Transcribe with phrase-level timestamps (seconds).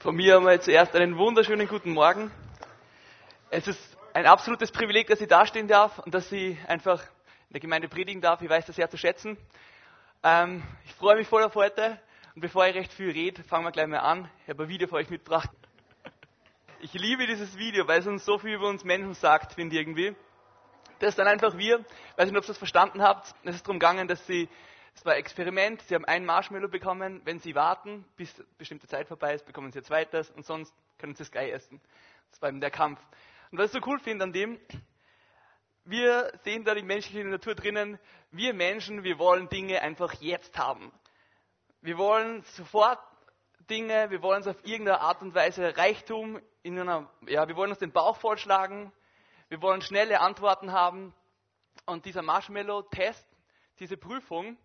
[0.00, 2.30] Von mir einmal zuerst einen wunderschönen guten Morgen.
[3.50, 7.60] Es ist ein absolutes Privileg, dass ich dastehen darf und dass ich einfach in der
[7.60, 8.40] Gemeinde predigen darf.
[8.40, 9.36] Ich weiß das sehr zu schätzen.
[10.22, 12.00] Ähm, ich freue mich voll auf heute.
[12.36, 14.30] Und bevor ich recht viel rede, fangen wir gleich mal an.
[14.44, 15.50] Ich habe ein Video für euch mitgebracht.
[16.78, 19.82] Ich liebe dieses Video, weil es uns so viel über uns Menschen sagt, finde ich
[19.82, 20.14] irgendwie.
[21.00, 21.84] Das ist dann einfach wir,
[22.16, 23.34] weiß nicht, ob ihr das verstanden habt.
[23.42, 24.48] Es ist darum gegangen, dass sie
[24.98, 25.80] es war ein Experiment.
[25.82, 27.20] Sie haben ein Marshmallow bekommen.
[27.24, 31.14] Wenn Sie warten, bis bestimmte Zeit vorbei ist, bekommen Sie ein zweites und sonst können
[31.14, 31.80] Sie es gleich essen.
[32.32, 33.00] Das war eben der Kampf.
[33.52, 34.58] Und was ich so cool finde an dem,
[35.84, 38.00] wir sehen da die menschliche Natur drinnen.
[38.32, 40.90] Wir Menschen, wir wollen Dinge einfach jetzt haben.
[41.80, 42.98] Wir wollen sofort
[43.70, 47.70] Dinge, wir wollen es auf irgendeine Art und Weise Reichtum in einer, ja, wir wollen
[47.70, 48.92] uns den Bauch vollschlagen.
[49.48, 51.14] Wir wollen schnelle Antworten haben.
[51.86, 53.24] Und dieser Marshmallow-Test,
[53.78, 54.58] diese Prüfung,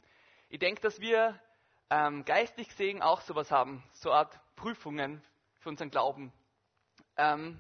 [0.54, 1.42] ich denke, dass wir
[1.90, 5.24] ähm, geistig gesehen auch sowas haben, so eine Art Prüfungen
[5.62, 6.32] für unseren Glauben.
[7.18, 7.58] Ähm,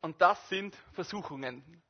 [0.00, 1.82] und das sind Versuchungen.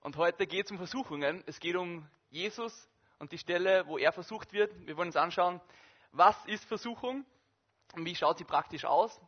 [0.00, 1.42] Und heute geht es um Versuchungen.
[1.48, 4.72] Es geht um Jesus und die Stelle, wo er versucht wird.
[4.86, 5.60] Wir wollen uns anschauen,
[6.12, 7.26] was ist Versuchung
[7.96, 9.20] und wie schaut sie praktisch aus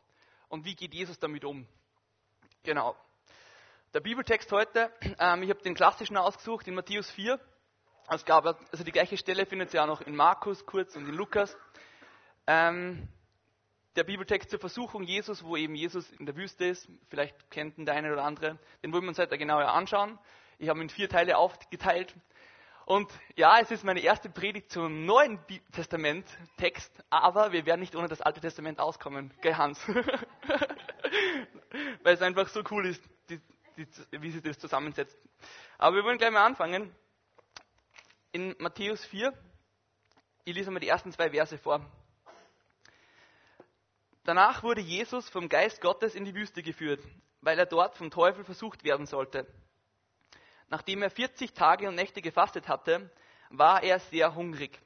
[0.49, 1.67] und wie geht Jesus damit um.
[2.63, 2.95] Genau.
[3.95, 7.41] Der Bibeltext heute, ähm, ich habe den klassischen ausgesucht in Matthäus 4.
[8.09, 11.15] Es gab, also die gleiche Stelle findet ihr auch noch in Markus kurz und in
[11.15, 11.57] Lukas.
[12.47, 13.09] Ähm,
[13.97, 17.87] der Bibeltext zur Versuchung Jesus, wo eben Jesus in der Wüste ist, vielleicht kennt ihn
[17.87, 20.19] der eine oder andere, den wollen wir uns heute genauer anschauen.
[20.59, 22.15] Ich habe ihn in vier Teile aufgeteilt.
[22.87, 25.39] Und ja, es ist meine erste Predigt zum Neuen
[25.71, 29.81] Testament-Text, aber wir werden nicht ohne das Alte Testament auskommen, gell Hans?
[32.03, 33.41] Weil es einfach so cool ist, die,
[33.77, 33.87] die,
[34.21, 35.17] wie sich das zusammensetzt.
[35.79, 36.93] Aber wir wollen gleich mal anfangen
[38.33, 39.33] in Matthäus 4.
[40.45, 41.85] Ich lese mal die ersten zwei Verse vor.
[44.25, 47.05] Danach wurde Jesus vom Geist Gottes in die Wüste geführt,
[47.43, 49.47] weil er dort vom Teufel versucht werden sollte.
[50.69, 53.11] Nachdem er 40 Tage und Nächte gefastet hatte,
[53.51, 54.81] war er sehr hungrig.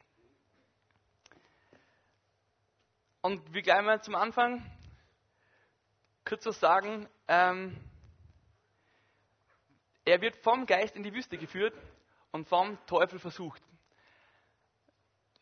[3.20, 4.64] Und wie gleich mal zum Anfang
[6.24, 7.76] kurz was sagen, ähm,
[10.04, 11.74] er wird vom Geist in die Wüste geführt
[12.32, 13.62] und vom Teufel versucht.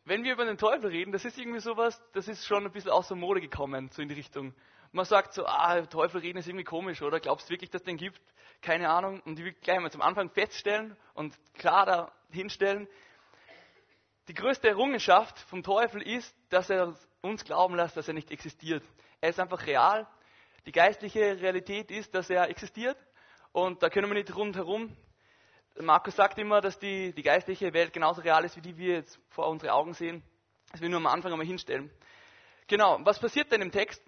[0.04, 2.90] Wenn wir über den Teufel reden, das ist irgendwie sowas, das ist schon ein bisschen
[2.90, 4.54] aus der Mode gekommen, so in die Richtung.
[4.92, 7.20] Man sagt so, ah, Teufel reden ist irgendwie komisch, oder?
[7.20, 8.20] Glaubst du wirklich, dass es den gibt?
[8.60, 9.20] Keine Ahnung.
[9.22, 12.86] Und ich will gleich mal zum Anfang feststellen und klar da hinstellen,
[14.28, 18.82] die größte Errungenschaft vom Teufel ist, dass er uns glauben lässt, dass er nicht existiert.
[19.20, 20.06] Er ist einfach real.
[20.66, 22.96] Die geistliche Realität ist, dass er existiert.
[23.52, 24.94] Und da können wir nicht rundherum
[25.80, 29.18] Markus sagt immer, dass die, die geistliche Welt genauso real ist, wie die wir jetzt
[29.30, 30.22] vor unsere Augen sehen.
[30.70, 31.90] Das will ich nur am Anfang einmal hinstellen.
[32.66, 34.02] Genau, was passiert denn im Text?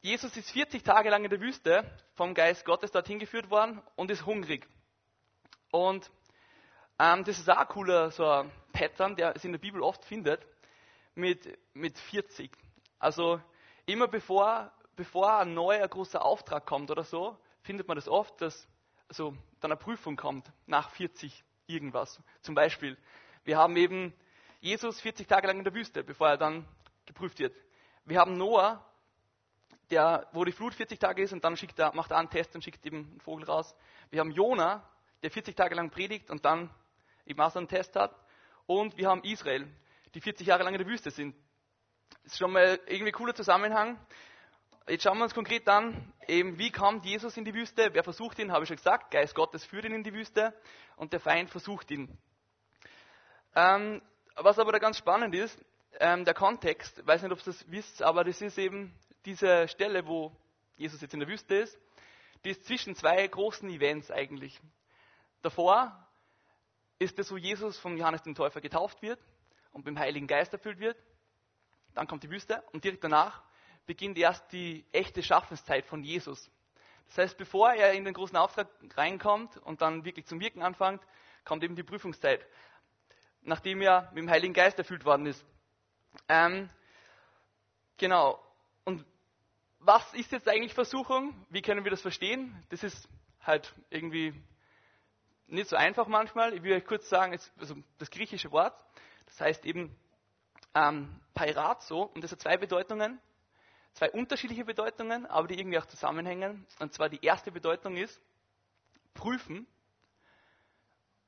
[0.00, 1.84] Jesus ist 40 Tage lang in der Wüste
[2.14, 4.66] vom Geist Gottes dorthin geführt worden und ist hungrig.
[5.70, 6.10] Und
[6.98, 10.04] ähm, das ist auch ein cooler so ein Pattern, der es in der Bibel oft
[10.04, 10.44] findet,
[11.14, 12.50] mit, mit 40.
[12.98, 13.40] Also
[13.86, 18.68] immer bevor, bevor ein neuer großer Auftrag kommt oder so, findet man das oft, dass
[19.08, 22.20] also dann eine Prüfung kommt nach 40 irgendwas.
[22.42, 22.96] Zum Beispiel,
[23.44, 24.12] wir haben eben
[24.60, 26.66] Jesus 40 Tage lang in der Wüste, bevor er dann
[27.06, 27.54] geprüft wird.
[28.04, 28.84] Wir haben Noah,
[29.90, 32.54] der, wo die Flut 40 Tage ist und dann schickt er, macht er einen Test
[32.54, 33.74] und schickt eben einen Vogel raus.
[34.10, 34.86] Wir haben Jona,
[35.22, 36.70] der 40 Tage lang predigt und dann
[37.24, 38.14] eben auch so einen Test hat.
[38.66, 39.66] Und wir haben Israel,
[40.14, 41.34] die 40 Jahre lang in der Wüste sind.
[42.24, 43.98] Das ist schon mal irgendwie cooler Zusammenhang.
[44.88, 47.90] Jetzt schauen wir uns konkret an, eben wie kommt Jesus in die Wüste?
[47.92, 48.50] Wer versucht ihn?
[48.50, 49.10] Habe ich schon gesagt.
[49.10, 50.54] Geist Gottes führt ihn in die Wüste
[50.96, 52.16] und der Feind versucht ihn.
[53.54, 54.00] Ähm,
[54.36, 55.62] was aber da ganz spannend ist,
[56.00, 58.94] ähm, der Kontext, weiß nicht, ob ihr das wisst, aber das ist eben
[59.26, 60.34] diese Stelle, wo
[60.76, 61.78] Jesus jetzt in der Wüste ist,
[62.44, 64.58] die ist zwischen zwei großen Events eigentlich.
[65.42, 66.08] Davor
[66.98, 69.20] ist es, wo Jesus von Johannes dem Täufer getauft wird
[69.70, 70.96] und dem Heiligen Geist erfüllt wird.
[71.92, 73.42] Dann kommt die Wüste und direkt danach
[73.88, 76.50] beginnt erst die echte Schaffenszeit von Jesus.
[77.08, 81.02] Das heißt, bevor er in den großen Auftrag reinkommt und dann wirklich zum Wirken anfängt,
[81.44, 82.46] kommt eben die Prüfungszeit,
[83.40, 85.42] nachdem er mit dem Heiligen Geist erfüllt worden ist.
[86.28, 86.68] Ähm,
[87.96, 88.38] genau.
[88.84, 89.06] Und
[89.78, 91.34] was ist jetzt eigentlich Versuchung?
[91.48, 92.62] Wie können wir das verstehen?
[92.68, 93.08] Das ist
[93.40, 94.34] halt irgendwie
[95.46, 96.52] nicht so einfach manchmal.
[96.52, 98.78] Ich will euch kurz sagen, also das griechische Wort,
[99.24, 99.96] das heißt eben
[100.74, 103.18] ähm, Pairazo, und das hat zwei Bedeutungen
[103.98, 106.64] zwei unterschiedliche Bedeutungen, aber die irgendwie auch zusammenhängen.
[106.78, 108.20] Und zwar die erste Bedeutung ist
[109.12, 109.66] prüfen.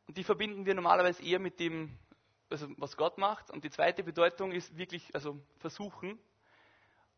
[0.07, 1.99] Und die verbinden wir normalerweise eher mit dem,
[2.49, 3.51] also was Gott macht.
[3.51, 6.19] Und die zweite Bedeutung ist wirklich, also versuchen.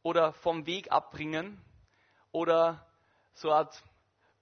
[0.02, 1.62] oder vom Weg abbringen
[2.32, 2.84] oder
[3.34, 3.82] so eine Art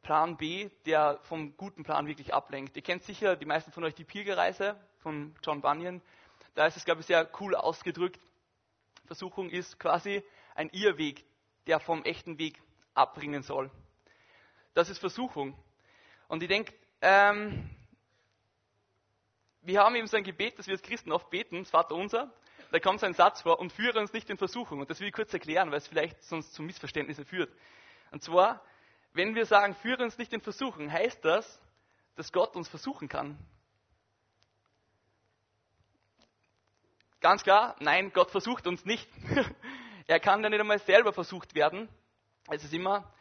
[0.02, 2.76] Plan B, der vom guten Plan wirklich ablenkt.
[2.76, 6.00] Ihr kennt sicher, die meisten von euch, die Pilgerreise von John Bunyan.
[6.54, 8.20] Da ist es, glaube ich, sehr cool ausgedrückt.
[9.06, 10.22] Versuchung ist quasi
[10.54, 11.24] ein Irrweg,
[11.66, 12.60] der vom echten Weg
[12.94, 13.70] abbringen soll.
[14.74, 15.56] Das ist Versuchung.
[16.28, 17.68] Und ich denke, ähm,
[19.62, 22.32] wir haben eben so ein Gebet, das wir als Christen oft beten, das Vater unser.
[22.70, 24.80] Da kommt so ein Satz vor und führe uns nicht in Versuchung.
[24.80, 27.52] Und das will ich kurz erklären, weil es vielleicht sonst zu Missverständnissen führt.
[28.12, 28.62] Und zwar,
[29.12, 31.60] wenn wir sagen, führe uns nicht in Versuchung, heißt das,
[32.14, 33.38] dass Gott uns versuchen kann.
[37.20, 39.08] Ganz klar, nein, Gott versucht uns nicht.
[40.10, 41.88] er kann ja nicht einmal selber versucht werden.
[42.48, 43.12] Es ist immer,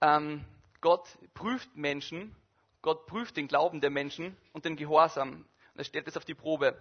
[0.00, 0.44] ähm,
[0.80, 2.36] Gott prüft Menschen,
[2.82, 5.44] Gott prüft den Glauben der Menschen und den Gehorsam.
[5.72, 6.80] Und er stellt es auf die Probe.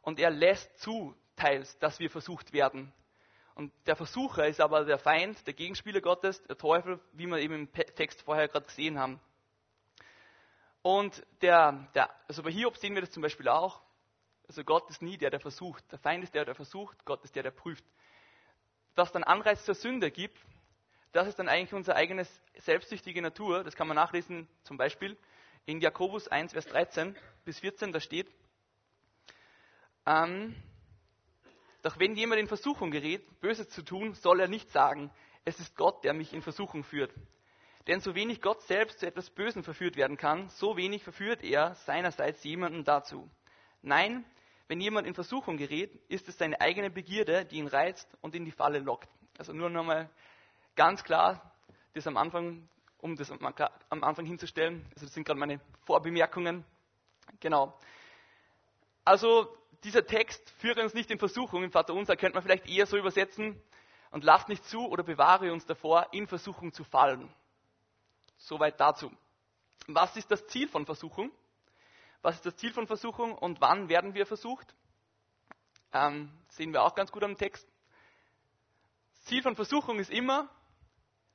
[0.00, 2.90] Und er lässt zu, teils, dass wir versucht werden.
[3.54, 7.54] Und der Versucher ist aber der Feind, der Gegenspieler Gottes, der Teufel, wie wir eben
[7.54, 9.20] im Text vorher gerade gesehen haben.
[10.80, 13.82] Und der, der, also bei Hiob sehen wir das zum Beispiel auch.
[14.48, 15.84] Also Gott ist nie der, der versucht.
[15.92, 17.04] Der Feind ist der, der versucht.
[17.04, 17.84] Gott ist der, der prüft.
[18.94, 20.38] Was dann Anreiz zur Sünde gibt,
[21.12, 22.26] das ist dann eigentlich unsere eigene
[22.58, 23.64] selbstsüchtige Natur.
[23.64, 25.16] Das kann man nachlesen, zum Beispiel
[25.66, 27.92] in Jakobus 1, Vers 13 bis 14.
[27.92, 28.30] Da steht,
[30.06, 30.54] ähm,
[31.82, 35.10] doch wenn jemand in Versuchung gerät, Böses zu tun, soll er nicht sagen,
[35.44, 37.12] es ist Gott, der mich in Versuchung führt.
[37.88, 41.74] Denn so wenig Gott selbst zu etwas Bösen verführt werden kann, so wenig verführt er
[41.74, 43.28] seinerseits jemanden dazu.
[43.82, 44.24] Nein,
[44.72, 48.46] wenn jemand in Versuchung gerät, ist es seine eigene Begierde, die ihn reizt und in
[48.46, 49.06] die Falle lockt.
[49.36, 50.08] Also nur nochmal
[50.76, 51.52] ganz klar,
[51.92, 52.66] das am Anfang,
[52.96, 54.82] um das am Anfang hinzustellen.
[54.94, 56.64] Also das sind gerade meine Vorbemerkungen.
[57.38, 57.78] Genau.
[59.04, 59.54] Also
[59.84, 62.96] dieser Text, führe uns nicht in Versuchung, im Vater Unser, könnte man vielleicht eher so
[62.96, 63.60] übersetzen,
[64.10, 67.30] und lasst nicht zu oder bewahre uns davor, in Versuchung zu fallen.
[68.38, 69.12] Soweit dazu.
[69.86, 71.30] Was ist das Ziel von Versuchung?
[72.22, 74.74] Was ist das Ziel von Versuchung und wann werden wir versucht?
[75.92, 77.68] Ähm, sehen wir auch ganz gut am Text.
[79.14, 80.48] Das Ziel von Versuchung ist immer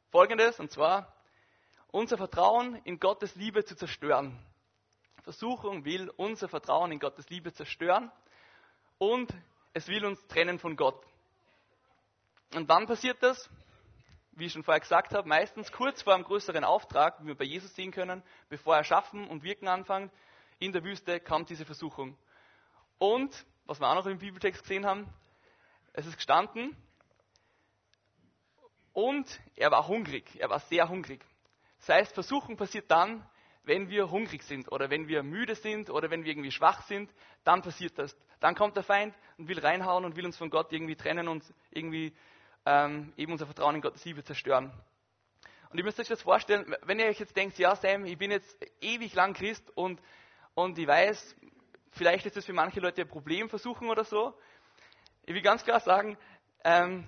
[0.09, 1.13] folgendes, und zwar
[1.87, 4.37] unser Vertrauen in Gottes Liebe zu zerstören.
[5.23, 8.09] Versuchung will unser Vertrauen in Gottes Liebe zerstören
[8.97, 9.33] und
[9.73, 11.05] es will uns trennen von Gott.
[12.55, 13.49] Und wann passiert das?
[14.31, 17.43] Wie ich schon vorher gesagt habe, meistens kurz vor einem größeren Auftrag, wie wir bei
[17.43, 20.13] Jesus sehen können, bevor er schaffen und wirken anfängt,
[20.59, 22.17] in der Wüste kommt diese Versuchung.
[22.97, 25.07] Und, was wir auch noch im Bibeltext gesehen haben,
[25.93, 26.75] es ist gestanden,
[28.93, 31.23] und er war hungrig, er war sehr hungrig.
[31.77, 33.23] Das heißt, Versuchung passiert dann,
[33.63, 37.13] wenn wir hungrig sind oder wenn wir müde sind oder wenn wir irgendwie schwach sind,
[37.43, 38.17] dann passiert das.
[38.39, 41.43] Dann kommt der Feind und will reinhauen und will uns von Gott irgendwie trennen und
[41.69, 42.11] irgendwie
[42.65, 44.71] ähm, eben unser Vertrauen in Gottes Liebe zerstören.
[45.69, 48.31] Und ihr müsst euch das vorstellen, wenn ihr euch jetzt denkt, ja Sam, ich bin
[48.31, 50.01] jetzt ewig lang Christ und,
[50.57, 51.35] und ich weiß,
[51.91, 54.33] vielleicht ist das für manche Leute ein Problem versuchen oder so.
[55.21, 56.17] Ich will ganz klar sagen,
[56.63, 57.07] ähm,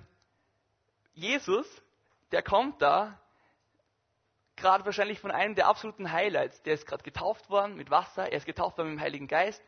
[1.14, 1.66] Jesus,
[2.30, 3.20] der kommt da
[4.54, 6.62] gerade wahrscheinlich von einem der absoluten Highlights.
[6.62, 9.64] Der ist gerade getauft worden mit Wasser, er ist getauft worden mit dem Heiligen Geist.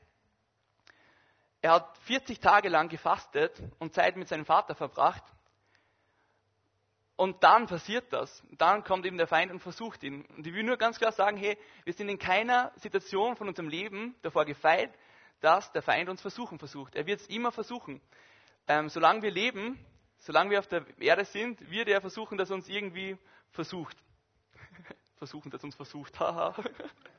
[1.61, 5.25] Er hat 40 Tage lang gefastet und Zeit mit seinem Vater verbracht.
[7.23, 8.43] Und dann passiert das.
[8.59, 10.25] Dann kommt eben der Feind und versucht ihn.
[10.37, 13.69] Und ich will nur ganz klar sagen, hey, wir sind in keiner Situation von unserem
[13.69, 14.93] Leben davor gefeit,
[15.41, 16.97] dass der Feind uns versuchen versucht.
[16.97, 18.01] Er wird es immer versuchen.
[18.67, 19.79] Ähm, solange wir leben,
[20.19, 23.17] solange wir auf der Erde sind, wird er versuchen, dass er uns irgendwie
[23.53, 23.97] versucht
[25.19, 26.19] versuchen, dass uns versucht.
[26.19, 26.57] Haha.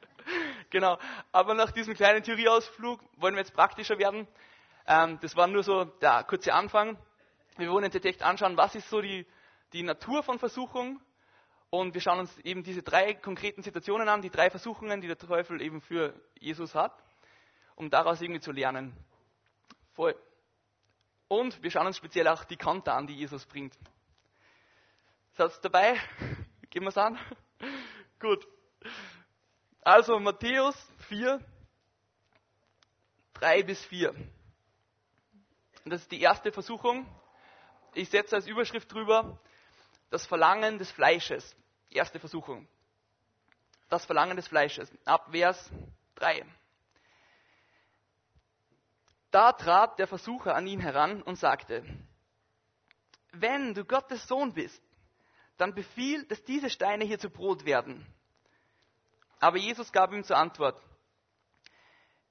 [0.70, 0.98] genau.
[1.32, 4.28] Aber nach diesem kleinen Theorieausflug wollen wir jetzt praktischer werden.
[4.86, 6.98] Ähm, das war nur so der kurze Anfang.
[7.56, 9.26] Wir wollen uns jetzt echt anschauen, was ist so die,
[9.74, 11.02] die Natur von Versuchung.
[11.70, 15.18] Und wir schauen uns eben diese drei konkreten Situationen an, die drei Versuchungen, die der
[15.18, 16.94] Teufel eben für Jesus hat,
[17.76, 18.96] um daraus irgendwie zu lernen.
[19.94, 20.16] Voll.
[21.28, 23.76] Und wir schauen uns speziell auch die Konter an, die Jesus bringt.
[25.34, 26.00] Satz dabei?
[26.70, 27.18] Gehen wir es an?
[28.20, 28.48] Gut.
[29.82, 30.76] Also Matthäus
[31.10, 31.44] 4,
[33.34, 34.12] 3 bis 4.
[34.12, 37.08] Und das ist die erste Versuchung.
[37.96, 39.40] Ich setze als Überschrift drüber
[40.14, 41.56] das Verlangen des Fleisches.
[41.90, 42.68] Erste Versuchung.
[43.90, 44.88] Das Verlangen des Fleisches.
[45.06, 45.72] Ab Vers
[46.14, 46.46] 3.
[49.32, 51.84] Da trat der Versucher an ihn heran und sagte,
[53.32, 54.80] wenn du Gottes Sohn bist,
[55.58, 58.06] dann befiehl, dass diese Steine hier zu Brot werden.
[59.40, 60.80] Aber Jesus gab ihm zur Antwort,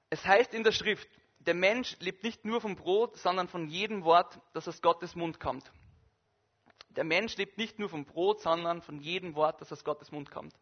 [0.08, 1.08] es heißt in der Schrift,
[1.40, 5.40] der Mensch lebt nicht nur vom Brot, sondern von jedem Wort, das aus Gottes Mund
[5.40, 5.68] kommt.
[6.96, 10.30] Der Mensch lebt nicht nur vom Brot, sondern von jedem Wort, das aus Gottes Mund
[10.30, 10.54] kommt.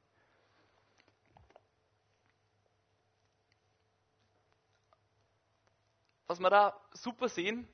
[6.26, 7.66] Was wir da super sehen,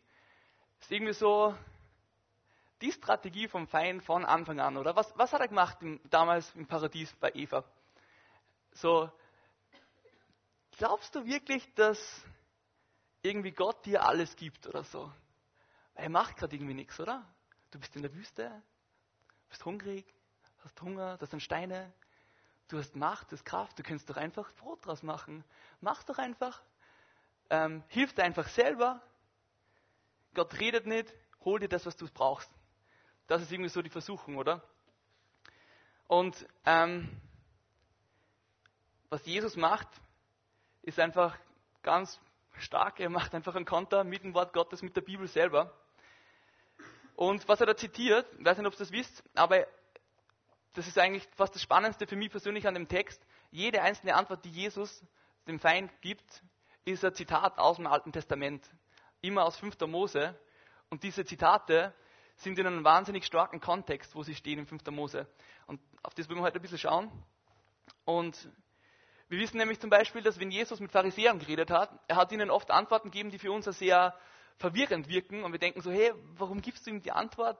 [0.80, 1.54] ist irgendwie so
[2.80, 4.96] die Strategie vom Feind von Anfang an, oder?
[4.96, 7.64] Was, was hat er gemacht im, damals im Paradies bei Eva?
[8.72, 9.10] So,
[10.78, 12.24] glaubst du wirklich, dass
[13.20, 15.12] irgendwie Gott dir alles gibt oder so?
[15.94, 17.26] Er macht gerade irgendwie nichts, oder?
[17.76, 18.62] Du bist in der Wüste,
[19.50, 20.06] bist hungrig,
[20.64, 21.92] hast Hunger, das sind Steine,
[22.68, 25.44] du hast Macht, du hast Kraft, du kannst doch einfach Brot draus machen.
[25.82, 26.62] Mach doch einfach.
[27.50, 29.02] Ähm, hilf dir einfach selber.
[30.32, 31.12] Gott redet nicht,
[31.44, 32.50] hol dir das, was du brauchst.
[33.26, 34.66] Das ist irgendwie so die Versuchung, oder?
[36.06, 37.20] Und ähm,
[39.10, 39.88] was Jesus macht,
[40.80, 41.38] ist einfach
[41.82, 42.18] ganz
[42.56, 43.00] stark.
[43.00, 45.78] Er macht einfach einen Konter mit dem Wort Gottes, mit der Bibel selber.
[47.16, 49.66] Und was er da zitiert, ich weiß nicht, ob ihr das wisst, aber
[50.74, 53.24] das ist eigentlich fast das Spannendste für mich persönlich an dem Text.
[53.50, 55.02] Jede einzelne Antwort, die Jesus
[55.48, 56.42] dem Feind gibt,
[56.84, 58.68] ist ein Zitat aus dem Alten Testament.
[59.22, 59.80] Immer aus 5.
[59.86, 60.38] Mose.
[60.90, 61.94] Und diese Zitate
[62.36, 64.84] sind in einem wahnsinnig starken Kontext, wo sie stehen im 5.
[64.90, 65.26] Mose.
[65.66, 67.10] Und auf das wollen wir heute ein bisschen schauen.
[68.04, 68.36] Und
[69.28, 72.50] wir wissen nämlich zum Beispiel, dass wenn Jesus mit Pharisäern geredet hat, er hat ihnen
[72.50, 74.14] oft Antworten gegeben, die für uns sehr
[74.58, 75.44] verwirrend wirken.
[75.44, 77.58] Und wir denken so, hey, warum gibst du ihm die Antwort?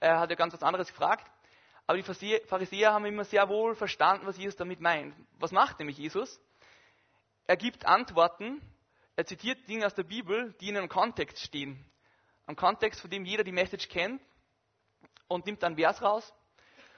[0.00, 1.30] Er hat ja ganz was anderes gefragt.
[1.86, 5.14] Aber die Pharisäer haben immer sehr wohl verstanden, was Jesus damit meint.
[5.38, 6.40] Was macht nämlich Jesus?
[7.46, 8.60] Er gibt Antworten,
[9.16, 11.82] er zitiert Dinge aus der Bibel, die in einem Kontext stehen.
[12.46, 14.20] Ein Kontext, von dem jeder die Message kennt
[15.28, 16.32] und nimmt dann Vers raus.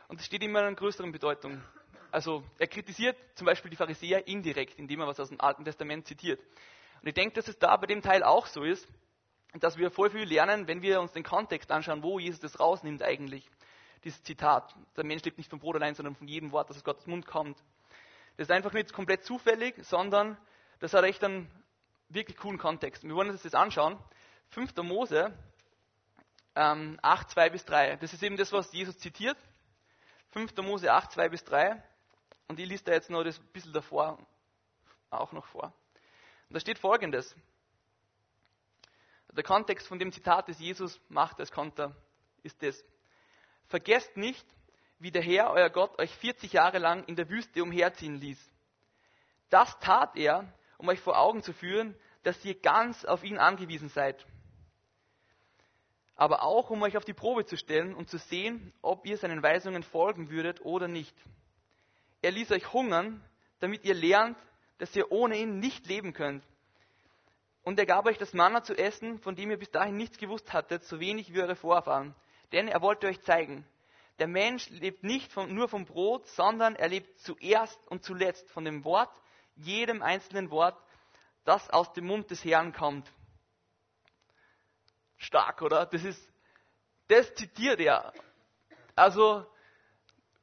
[0.09, 1.63] Und es steht immer in einer größeren Bedeutung.
[2.11, 6.07] Also er kritisiert zum Beispiel die Pharisäer indirekt, indem er was aus dem Alten Testament
[6.09, 6.41] zitiert.
[7.01, 8.89] Und ich denke, dass es da bei dem Teil auch so ist,
[9.55, 13.03] dass wir voll viel lernen, wenn wir uns den Kontext anschauen, wo Jesus das rausnimmt
[13.03, 13.49] eigentlich.
[14.05, 14.75] Dieses Zitat.
[14.97, 17.27] Der Mensch lebt nicht vom Brot allein, sondern von jedem Wort, das aus Gottes Mund
[17.27, 17.59] kommt.
[18.37, 20.39] Das ist einfach nicht komplett zufällig, sondern
[20.79, 21.51] das hat echt einen
[22.09, 23.03] wirklich coolen Kontext.
[23.05, 23.99] Wir wollen uns das jetzt anschauen.
[24.51, 24.75] 5.
[24.77, 25.37] Mose
[26.55, 27.97] ähm, 8, 2 bis 3.
[27.97, 29.37] Das ist eben das, was Jesus zitiert.
[30.31, 30.57] 5.
[30.59, 31.83] Mose 8, 2 bis 3.
[32.49, 34.19] Und ich lese da jetzt noch das bisschen davor
[35.11, 35.65] auch noch vor.
[36.49, 37.37] Und da steht folgendes.
[39.37, 41.95] Der Kontext von dem Zitat, das Jesus macht als Konter,
[42.43, 42.85] ist das.
[43.67, 44.47] Vergesst nicht,
[44.99, 48.39] wie der Herr, euer Gott, euch 40 Jahre lang in der Wüste umherziehen ließ.
[49.49, 53.89] Das tat er, um euch vor Augen zu führen, dass ihr ganz auf ihn angewiesen
[53.89, 54.27] seid.
[56.17, 59.43] Aber auch, um euch auf die Probe zu stellen und zu sehen, ob ihr seinen
[59.43, 61.17] Weisungen folgen würdet oder nicht.
[62.21, 63.25] Er ließ euch hungern,
[63.61, 64.37] damit ihr lernt,
[64.79, 66.45] dass ihr ohne ihn nicht leben könnt.
[67.63, 70.53] Und er gab euch das Manna zu essen, von dem ihr bis dahin nichts gewusst
[70.53, 72.15] hattet, so wenig wie eure Vorfahren.
[72.53, 73.67] Denn er wollte euch zeigen,
[74.19, 78.65] der Mensch lebt nicht von, nur vom Brot, sondern er lebt zuerst und zuletzt von
[78.65, 79.11] dem Wort,
[79.57, 80.79] jedem einzelnen Wort,
[81.45, 83.11] das aus dem Mund des Herrn kommt.
[85.17, 85.87] Stark, oder?
[85.87, 86.29] Das ist,
[87.09, 88.13] das zitiert er.
[88.95, 89.47] Also,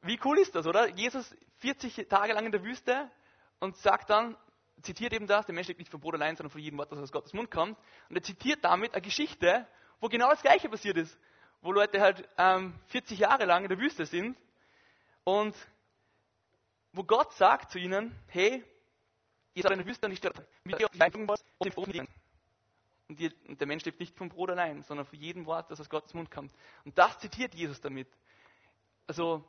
[0.01, 0.87] wie cool ist das, oder?
[0.89, 3.11] Jesus 40 Tage lang in der Wüste
[3.59, 4.37] und sagt dann,
[4.81, 6.99] zitiert eben das, der Mensch lebt nicht vom Brot allein, sondern von jedem Wort, das
[6.99, 7.77] aus Gottes Mund kommt.
[8.09, 9.67] Und er zitiert damit eine Geschichte,
[9.99, 11.17] wo genau das Gleiche passiert ist
[11.61, 14.37] wo Leute halt ähm, 40 Jahre lang in der Wüste sind
[15.23, 15.55] und
[16.93, 18.63] wo Gott sagt zu ihnen, hey,
[19.53, 20.23] ihr seid in der Wüste nicht
[20.63, 20.87] mit ihr
[21.27, 21.77] was und
[23.09, 25.79] und, die, und der Mensch lebt nicht vom Brot allein, sondern von jedem Wort, das
[25.79, 26.53] aus Gottes Mund kommt.
[26.83, 28.07] Und das zitiert Jesus damit.
[29.07, 29.45] Also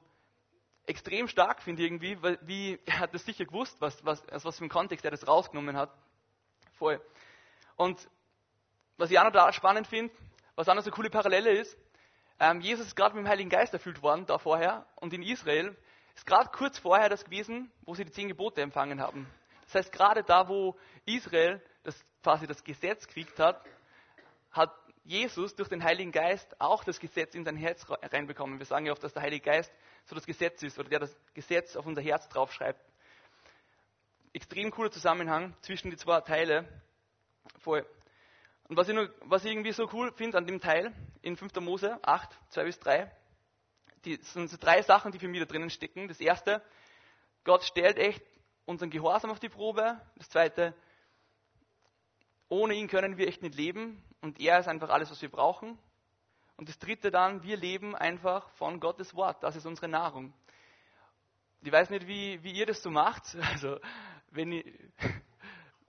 [0.88, 4.56] extrem stark finde irgendwie, weil wie er hat das sicher gewusst, was, was, aus was
[4.56, 5.90] für einem Kontext er das rausgenommen hat.
[6.78, 7.00] Voll.
[7.76, 8.08] Und
[8.96, 10.14] was ich auch noch da spannend finde,
[10.56, 11.76] was auch noch so eine coole Parallele ist,
[12.40, 14.86] ähm, Jesus ist gerade mit dem Heiligen Geist erfüllt worden, da vorher.
[14.96, 15.76] Und in Israel
[16.14, 19.28] ist gerade kurz vorher das gewesen, wo sie die zehn Gebote empfangen haben.
[19.64, 23.64] Das heißt, gerade da, wo Israel das, quasi das Gesetz gekriegt hat,
[24.52, 24.72] hat
[25.08, 28.58] Jesus durch den Heiligen Geist auch das Gesetz in sein Herz reinbekommen.
[28.58, 29.72] Wir sagen ja oft, dass der Heilige Geist
[30.04, 32.78] so das Gesetz ist oder der das Gesetz auf unser Herz draufschreibt.
[34.34, 36.68] Extrem cooler Zusammenhang zwischen die zwei Teile.
[37.60, 37.86] Voll.
[38.64, 41.54] Und was ich, nur, was ich irgendwie so cool finde an dem Teil in 5.
[41.60, 43.10] Mose 8, 2 bis 3,
[44.04, 46.08] die sind so drei Sachen, die für mich da drinnen stecken.
[46.08, 46.62] Das erste,
[47.44, 48.22] Gott stellt echt
[48.66, 49.98] unseren Gehorsam auf die Probe.
[50.16, 50.74] Das zweite,
[52.50, 55.78] ohne ihn können wir echt nicht leben und er ist einfach alles, was wir brauchen.
[56.56, 59.42] Und das dritte dann, wir leben einfach von Gottes Wort.
[59.42, 60.32] Das ist unsere Nahrung.
[61.60, 63.36] Ich weiß nicht, wie, wie ihr das so macht.
[63.52, 63.78] Also,
[64.30, 64.66] wenn ich,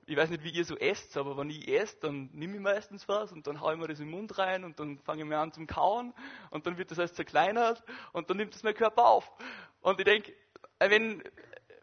[0.06, 3.08] ich weiß nicht, wie ihr so esst, aber wenn ich esse, dann nehme ich meistens
[3.08, 5.38] was und dann haue ich mir das den Mund rein und dann fange ich mir
[5.38, 6.14] an zum Kauen
[6.50, 7.84] und dann wird das alles zerkleinert
[8.14, 9.32] und dann nimmt das mein Körper auf.
[9.82, 10.34] Und ich denke,
[10.80, 11.22] wenn,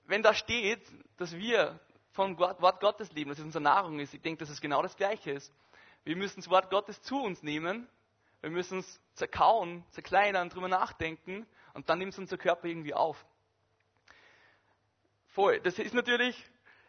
[0.06, 0.80] wenn da steht,
[1.18, 1.78] dass wir
[2.12, 4.96] vom Wort Gottes leben, dass es unsere Nahrung ist, ich denke, dass es genau das
[4.96, 5.52] Gleiche ist.
[6.06, 7.88] Wir müssen das Wort Gottes zu uns nehmen,
[8.40, 11.44] wir müssen es zerkauen, zerkleinern, drüber nachdenken
[11.74, 13.26] und dann nimmt es unser Körper irgendwie auf.
[15.26, 15.58] Voll.
[15.58, 16.40] Das ist natürlich,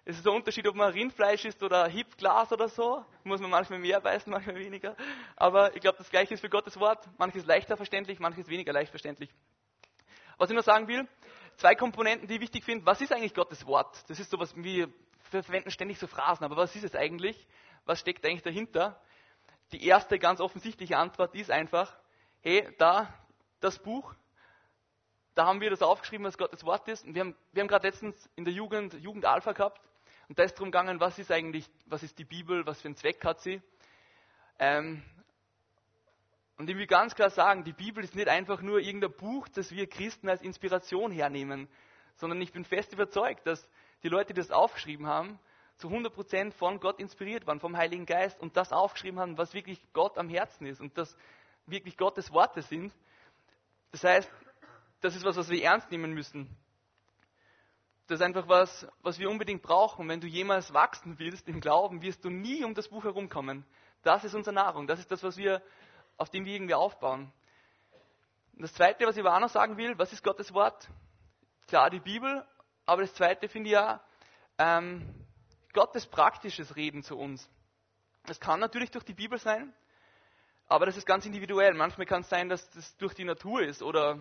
[0.06, 3.04] es ist ein Unterschied, ob man Rindfleisch isst oder Hipglas oder so.
[3.24, 4.96] Muss man manchmal mehr beißen, manchmal weniger.
[5.36, 7.10] Aber ich glaube, das Gleiche ist für Gottes Wort.
[7.18, 9.34] Manches leichter verständlich, manches weniger leicht verständlich.
[10.38, 11.08] Was ich nur sagen will,
[11.56, 12.86] zwei Komponenten, die ich wichtig finde.
[12.86, 13.98] Was ist eigentlich Gottes Wort?
[14.10, 14.86] Das ist sowas wie,
[15.34, 17.48] wir verwenden ständig so Phrasen, aber was ist es eigentlich?
[17.86, 19.02] Was steckt eigentlich dahinter?
[19.72, 21.98] Die erste ganz offensichtliche Antwort ist einfach,
[22.42, 23.14] hey, da,
[23.60, 24.14] das Buch,
[25.36, 27.06] da haben wir das aufgeschrieben, was Gottes Wort ist.
[27.06, 29.82] Und wir haben, wir haben gerade letztens in der Jugend, Jugend Alpha gehabt.
[30.28, 32.96] Und da ist darum gegangen, was ist eigentlich, was ist die Bibel, was für einen
[32.96, 33.62] Zweck hat sie.
[34.60, 35.04] Ähm,
[36.58, 39.72] und ich will ganz klar sagen, die Bibel ist nicht einfach nur irgendein Buch, das
[39.72, 41.70] wir Christen als Inspiration hernehmen,
[42.16, 43.70] sondern ich bin fest überzeugt, dass
[44.04, 45.40] die Leute, die das aufgeschrieben haben,
[45.78, 49.80] zu 100% von Gott inspiriert waren, vom Heiligen Geist und das aufgeschrieben haben, was wirklich
[49.94, 51.16] Gott am Herzen ist und das
[51.66, 52.94] wirklich Gottes Worte sind.
[53.92, 54.32] Das heißt,
[55.02, 56.50] das ist was, was wir ernst nehmen müssen.
[58.08, 60.08] Das ist einfach was, was wir unbedingt brauchen.
[60.08, 63.66] Wenn du jemals wachsen willst im Glauben, wirst du nie um das Buch herumkommen.
[64.02, 64.88] Das ist unsere Nahrung.
[64.88, 65.62] Das ist das, was wir
[66.18, 67.32] auf dem wir irgendwie aufbauen.
[68.54, 70.90] Und das Zweite, was ich aber auch noch sagen will, was ist Gottes Wort?
[71.68, 72.44] Klar, die Bibel,
[72.88, 74.02] aber das Zweite finde ich ja
[74.58, 75.14] ähm,
[75.74, 77.48] Gottes praktisches Reden zu uns.
[78.26, 79.74] Das kann natürlich durch die Bibel sein,
[80.68, 81.74] aber das ist ganz individuell.
[81.74, 84.18] Manchmal kann es sein, dass das durch die Natur ist oder,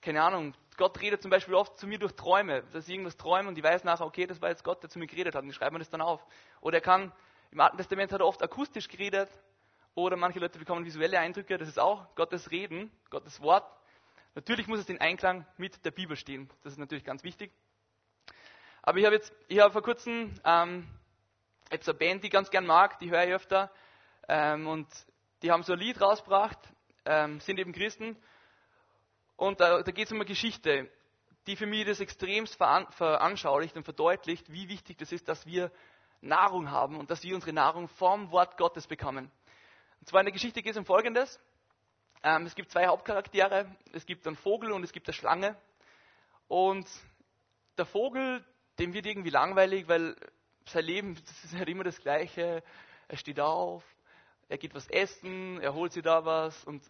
[0.00, 3.48] keine Ahnung, Gott redet zum Beispiel oft zu mir durch Träume, dass ich irgendwas träume
[3.48, 5.50] und ich weiß nachher, okay, das war jetzt Gott, der zu mir geredet hat und
[5.50, 6.24] ich schreibe mir das dann auf.
[6.60, 7.12] Oder er kann,
[7.50, 9.30] im Alten Testament hat er oft akustisch geredet,
[9.94, 13.64] oder manche Leute bekommen visuelle Eindrücke, das ist auch Gottes Reden, Gottes Wort.
[14.34, 17.52] Natürlich muss es in Einklang mit der Bibel stehen, das ist natürlich ganz wichtig.
[18.86, 20.86] Aber ich habe jetzt, ich habe vor kurzem ähm,
[21.72, 23.70] jetzt eine Band, die ich ganz gern mag, die höre ich öfter,
[24.28, 24.86] ähm, und
[25.40, 26.58] die haben so ein Lied rausgebracht,
[27.06, 28.14] ähm, sind eben Christen,
[29.36, 30.90] und da, da geht es um eine Geschichte,
[31.46, 35.72] die für mich das extremst veranschaulicht und verdeutlicht, wie wichtig das ist, dass wir
[36.20, 39.30] Nahrung haben und dass wir unsere Nahrung vom Wort Gottes bekommen.
[40.00, 41.40] Und zwar in der Geschichte geht es um Folgendes.
[42.22, 43.66] Ähm, es gibt zwei Hauptcharaktere.
[43.92, 45.56] Es gibt einen Vogel und es gibt eine Schlange.
[46.48, 46.86] Und
[47.76, 48.44] der Vogel,
[48.78, 50.16] dem wird irgendwie langweilig, weil
[50.66, 52.62] sein Leben das ist halt immer das Gleiche.
[53.08, 53.84] Er steht auf,
[54.48, 56.82] er geht was essen, er holt sich da was und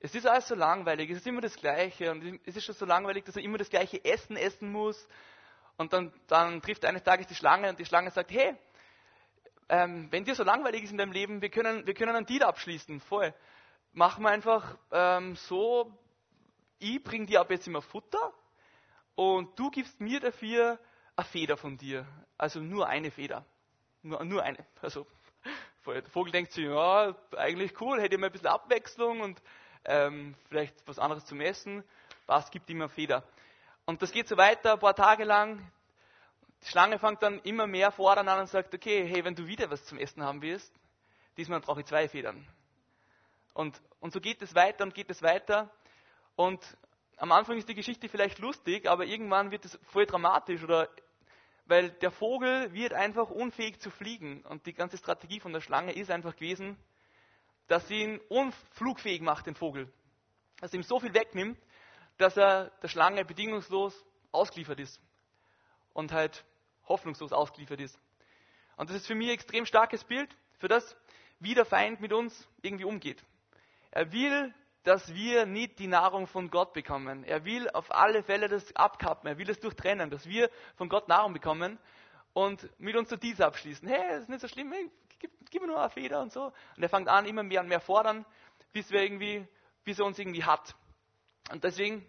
[0.00, 2.84] es ist alles so langweilig, es ist immer das Gleiche und es ist schon so
[2.84, 5.06] langweilig, dass er immer das gleiche Essen essen muss.
[5.76, 8.56] Und dann, dann trifft eines Tages die Schlange und die Schlange sagt, hey,
[9.68, 12.42] ähm, wenn dir so langweilig ist in deinem Leben, wir können, wir können einen Deal
[12.42, 13.32] abschließen, voll.
[13.92, 15.96] Machen wir einfach ähm, so,
[16.78, 18.32] ich bringe dir ab jetzt immer Futter
[19.14, 20.78] und du gibst mir dafür
[21.22, 22.06] eine Feder von dir.
[22.36, 23.44] Also nur eine Feder.
[24.02, 24.58] Nur, nur eine.
[24.80, 25.06] Also
[25.86, 29.40] der Vogel denkt sich, ja, eigentlich cool, hätte ich mal ein bisschen Abwechslung und
[29.84, 31.84] ähm, vielleicht was anderes zum Essen.
[32.26, 33.24] Was gibt ihm eine Feder?
[33.84, 35.70] Und das geht so weiter, ein paar Tage lang.
[36.62, 39.70] Die Schlange fängt dann immer mehr fordern an und sagt, okay, hey, wenn du wieder
[39.70, 40.72] was zum Essen haben willst,
[41.36, 42.46] diesmal brauche ich zwei Federn.
[43.54, 45.70] Und, und so geht es weiter und geht es weiter.
[46.36, 46.60] Und
[47.16, 50.88] am Anfang ist die Geschichte vielleicht lustig, aber irgendwann wird es voll dramatisch oder
[51.66, 54.42] weil der Vogel wird einfach unfähig zu fliegen.
[54.42, 56.76] Und die ganze Strategie von der Schlange ist einfach gewesen,
[57.68, 59.92] dass sie ihn unflugfähig macht, den Vogel.
[60.60, 61.58] Dass sie ihm so viel wegnimmt,
[62.18, 65.00] dass er der Schlange bedingungslos ausgeliefert ist.
[65.92, 66.44] Und halt
[66.88, 67.98] hoffnungslos ausgeliefert ist.
[68.76, 70.96] Und das ist für mich ein extrem starkes Bild für das,
[71.38, 73.22] wie der Feind mit uns irgendwie umgeht.
[73.90, 77.24] Er will, dass wir nicht die Nahrung von Gott bekommen.
[77.24, 79.28] Er will auf alle Fälle das abkappen.
[79.28, 81.78] Er will es durchtrennen, dass wir von Gott Nahrung bekommen
[82.32, 83.86] und mit uns so dies abschließen.
[83.88, 86.52] Hey, das ist nicht so schlimm, hey, gib, gib, mir nur eine Feder und so.
[86.76, 88.24] Und er fängt an, immer mehr und mehr fordern,
[88.72, 89.46] bis, wir irgendwie,
[89.84, 90.74] bis er uns irgendwie hat.
[91.50, 92.04] Und deswegen,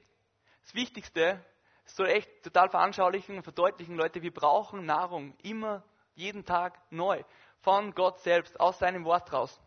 [0.63, 1.43] das Wichtigste
[1.85, 5.83] es soll echt total veranschaulichen und verdeutlichen, Leute, wir brauchen Nahrung immer,
[6.15, 7.23] jeden Tag neu.
[7.61, 9.59] Von Gott selbst, aus seinem Wort raus.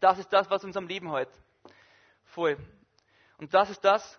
[0.00, 1.30] Das ist das, was uns am Leben hält.
[2.34, 2.56] Voll.
[3.38, 4.18] Und das ist das,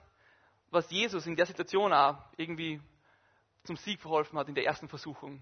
[0.71, 2.81] was Jesus in der Situation auch irgendwie
[3.63, 5.41] zum Sieg verholfen hat in der ersten Versuchung.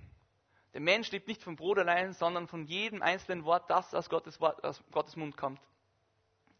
[0.74, 4.40] Der Mensch lebt nicht vom Brot allein, sondern von jedem einzelnen Wort, das aus Gottes,
[4.40, 5.62] Wort, aus Gottes Mund kommt.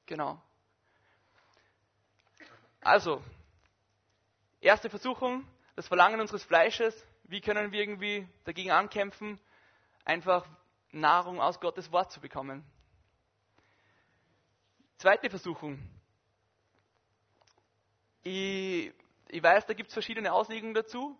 [0.06, 0.41] Genau.
[2.82, 3.21] Also,
[4.63, 5.45] Erste Versuchung,
[5.76, 6.95] das Verlangen unseres Fleisches.
[7.26, 9.38] Wie können wir irgendwie dagegen ankämpfen?
[10.06, 10.45] einfach
[10.91, 12.63] Nahrung aus Gottes Wort zu bekommen.
[14.97, 15.80] Zweite Versuchung.
[18.23, 18.93] Ich,
[19.27, 21.17] ich weiß, da gibt es verschiedene Auslegungen dazu.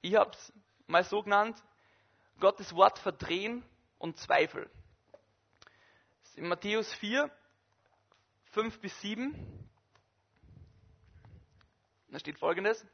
[0.00, 0.52] Ich habe es
[0.86, 1.62] mal so genannt,
[2.40, 3.62] Gottes Wort verdrehen
[3.98, 4.70] und Zweifel.
[6.36, 7.30] in Matthäus 4,
[8.52, 9.34] 5 bis 7.
[12.10, 12.86] Da steht folgendes.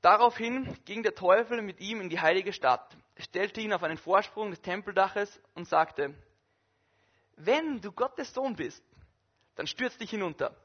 [0.00, 4.50] Daraufhin ging der Teufel mit ihm in die heilige Stadt, stellte ihn auf einen Vorsprung
[4.50, 6.14] des Tempeldaches und sagte,
[7.36, 8.82] wenn du Gottes Sohn bist,
[9.54, 10.56] dann stürz dich hinunter.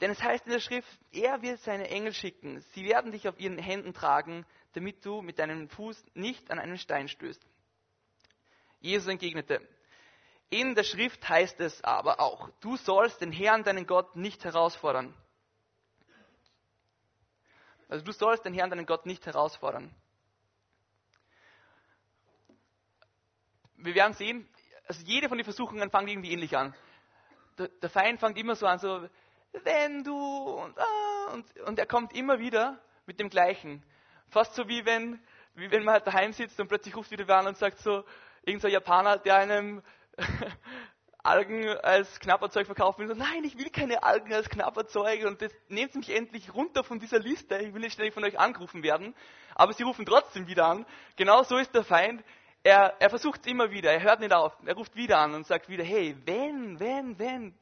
[0.00, 3.38] Denn es heißt in der Schrift, er wird seine Engel schicken, sie werden dich auf
[3.40, 7.44] ihren Händen tragen, damit du mit deinem Fuß nicht an einen Stein stößt.
[8.80, 9.60] Jesus entgegnete,
[10.50, 15.14] in der Schrift heißt es aber auch, du sollst den Herrn, deinen Gott, nicht herausfordern.
[17.88, 19.94] Also du sollst den Herrn, deinen Gott, nicht herausfordern.
[23.76, 24.48] Wir werden sehen,
[24.86, 26.74] also jede von den Versuchungen fängt irgendwie ähnlich an.
[27.58, 29.08] Der, Feind fängt immer so an, so,
[29.52, 33.82] wenn du und, ah, und, und er kommt immer wieder mit dem Gleichen.
[34.28, 35.20] Fast so wie wenn,
[35.54, 38.04] wie wenn man halt daheim sitzt und plötzlich ruft wieder wer an und sagt so,
[38.42, 39.82] irgendein Japaner, der einem
[41.22, 43.08] Algen als Knapperzeug verkaufen will.
[43.08, 47.00] So, nein, ich will keine Algen als Knapperzeug und das nehmt mich endlich runter von
[47.00, 47.58] dieser Liste.
[47.58, 49.14] Ich will nicht ständig von euch angerufen werden.
[49.54, 50.86] Aber sie rufen trotzdem wieder an.
[51.16, 52.22] Genau so ist der Feind.
[52.62, 53.92] Er, er versucht es immer wieder.
[53.92, 54.56] Er hört nicht auf.
[54.64, 57.54] Er ruft wieder an und sagt wieder, hey, wenn, wenn, wenn,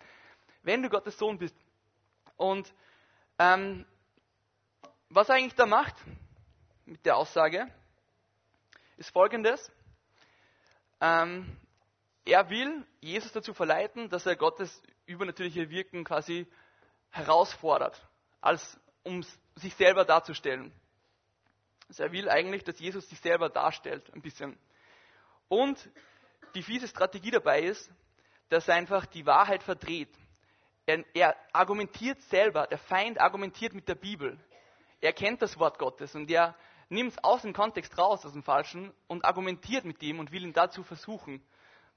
[0.63, 1.57] wenn du Gottes Sohn bist.
[2.37, 2.73] Und
[3.39, 3.87] ähm,
[5.09, 5.95] was er eigentlich da macht
[6.85, 7.67] mit der Aussage,
[8.97, 9.71] ist folgendes.
[11.01, 11.57] Ähm,
[12.25, 16.47] er will Jesus dazu verleiten, dass er Gottes übernatürliche Wirken quasi
[17.11, 18.01] herausfordert,
[18.41, 20.73] als um sich selber darzustellen.
[21.89, 24.59] Also er will eigentlich, dass Jesus sich selber darstellt, ein bisschen.
[25.49, 25.79] Und
[26.55, 27.91] die fiese Strategie dabei ist,
[28.49, 30.13] dass er einfach die Wahrheit verdreht.
[30.87, 34.39] Er, er argumentiert selber, der Feind argumentiert mit der Bibel.
[35.01, 36.55] Er kennt das Wort Gottes und er
[36.89, 40.45] nimmt es aus dem Kontext raus, aus dem Falschen, und argumentiert mit ihm und will
[40.45, 41.45] ihn dazu versuchen,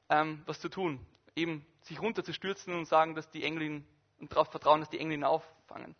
[0.10, 1.06] ähm, was zu tun.
[1.36, 3.88] Eben sich runterzustürzen und sagen, dass die Engel ihn,
[4.20, 5.96] und darauf vertrauen, dass die Engel ihn auffangen.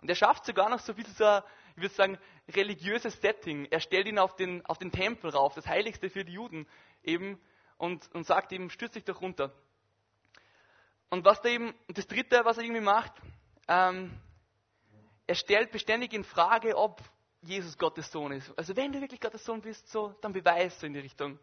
[0.00, 1.42] Und er schafft sogar noch so ein bisschen so ein,
[1.76, 3.66] ich würde sagen, religiöses Setting.
[3.70, 6.66] Er stellt ihn auf den, auf den Tempel rauf, das Heiligste für die Juden
[7.04, 7.40] eben,
[7.78, 9.52] und, und sagt ihm, stürz dich doch runter.
[11.12, 13.12] Und was da eben, das dritte, was er irgendwie macht,
[13.68, 14.18] ähm,
[15.26, 17.02] er stellt beständig in Frage, ob
[17.42, 18.50] Jesus Gottes Sohn ist.
[18.56, 21.38] Also wenn du wirklich Gottes Sohn bist, so, dann beweis so in die Richtung.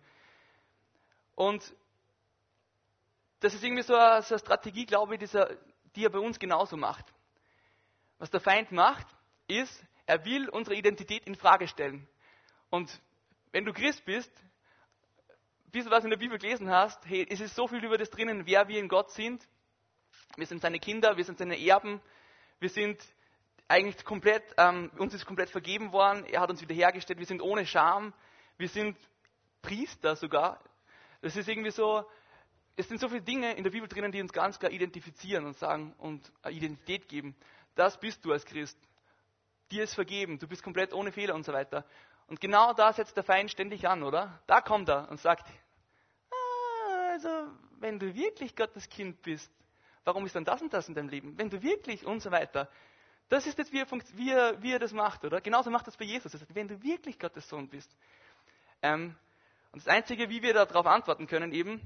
[1.36, 1.72] Und
[3.42, 5.56] das ist irgendwie so eine, so eine Strategie, glaube ich, dieser,
[5.96, 7.06] die er bei uns genauso macht.
[8.18, 9.06] Was der Feind macht,
[9.48, 12.08] ist, er will unsere Identität in Frage stellen.
[12.72, 13.00] Und
[13.52, 14.32] wenn du Christ bist,
[15.68, 18.10] bis du was in der Bibel gelesen hast, hey, es ist so viel über das
[18.10, 19.48] drinnen, wer wir in Gott sind.
[20.36, 22.02] Wir sind seine Kinder, wir sind seine Erben,
[22.60, 23.02] wir sind
[23.68, 27.66] eigentlich komplett, ähm, uns ist komplett vergeben worden, er hat uns wiederhergestellt, wir sind ohne
[27.66, 28.14] Scham,
[28.58, 28.98] wir sind
[29.62, 30.60] Priester sogar.
[31.22, 32.06] Das ist irgendwie so,
[32.76, 35.58] es sind so viele Dinge in der Bibel drinnen, die uns ganz klar identifizieren und
[35.58, 37.36] sagen und Identität geben.
[37.76, 38.78] Das bist du als Christ.
[39.72, 41.86] Dir ist vergeben, du bist komplett ohne Fehler und so weiter.
[42.28, 44.42] Und genau da setzt der Feind ständig an, oder?
[44.48, 45.48] Da kommt er und sagt,
[46.32, 47.30] ah, also
[47.80, 49.52] wenn du wirklich Gottes Kind bist,
[50.04, 51.38] warum ist dann das und das in deinem Leben?
[51.38, 52.70] Wenn du wirklich und so weiter.
[53.30, 55.40] Das ist jetzt, wie er, wie er, wie er das macht, oder?
[55.40, 56.34] Genauso macht das bei Jesus.
[56.34, 57.96] Er sagt, wenn du wirklich Gottes Sohn bist.
[58.82, 59.16] Ähm,
[59.72, 61.80] und das Einzige, wie wir darauf antworten können, eben,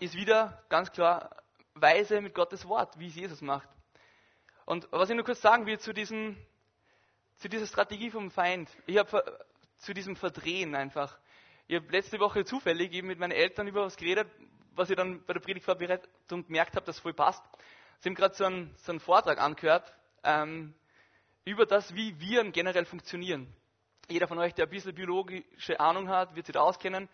[0.00, 1.42] ist wieder ganz klar
[1.74, 3.68] weise mit Gottes Wort, wie es Jesus macht.
[4.64, 6.36] Und was ich nur kurz sagen will zu, diesem,
[7.36, 9.22] zu dieser Strategie vom Feind, ich habe
[9.78, 11.18] zu diesem Verdrehen einfach.
[11.66, 14.28] Ich habe letzte Woche zufällig eben mit meinen Eltern über was geredet,
[14.76, 17.42] was ich dann bei der Predigt vorbereitet und gemerkt habe, dass es voll passt.
[18.00, 20.74] Sie haben gerade so einen, so einen Vortrag angehört ähm,
[21.44, 23.52] über das, wie Viren generell funktionieren.
[24.08, 27.08] Jeder von euch, der ein bisschen biologische Ahnung hat, wird sich da auskennen.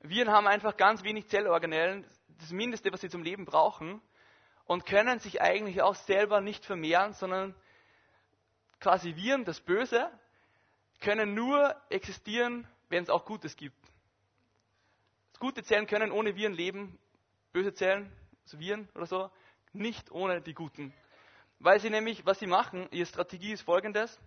[0.00, 2.06] Viren haben einfach ganz wenig Zellorganellen,
[2.40, 4.02] das Mindeste, was sie zum Leben brauchen,
[4.66, 7.54] und können sich eigentlich auch selber nicht vermehren, sondern
[8.80, 10.10] quasi Viren, das Böse,
[11.00, 13.78] können nur existieren, wenn es auch Gutes gibt.
[15.38, 16.98] Gute Zellen können ohne Viren leben,
[17.52, 18.10] böse Zellen,
[18.44, 19.30] also Viren oder so,
[19.72, 20.92] nicht ohne die guten.
[21.58, 24.18] Weil sie nämlich, was sie machen, ihre Strategie ist folgendes.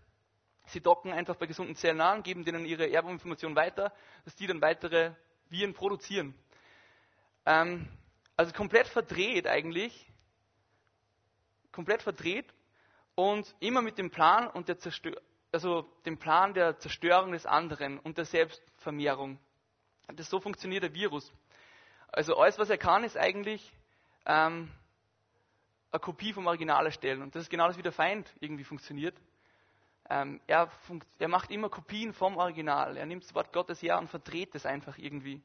[0.65, 3.93] Sie docken einfach bei gesunden Zellen an, geben denen ihre Erbinformation weiter,
[4.25, 5.13] dass die dann weitere
[5.49, 6.35] Viren produzieren.
[7.45, 7.87] Ähm,
[8.35, 10.11] also komplett verdreht eigentlich.
[11.71, 12.53] Komplett verdreht
[13.15, 15.19] und immer mit dem Plan und der Zerstör
[15.51, 19.39] also dem Plan der Zerstörung des anderen und der Selbstvermehrung.
[20.15, 21.31] Das so funktioniert der Virus.
[22.11, 23.73] Also alles, was er kann, ist eigentlich
[24.25, 24.71] ähm,
[25.91, 27.21] eine Kopie vom Original erstellen.
[27.21, 29.15] Und das ist genau das, wie der Feind irgendwie funktioniert.
[30.09, 32.97] Ähm, er, funkt, er macht immer Kopien vom Original.
[32.97, 35.41] Er nimmt das Wort Gottes her und verdreht es einfach irgendwie.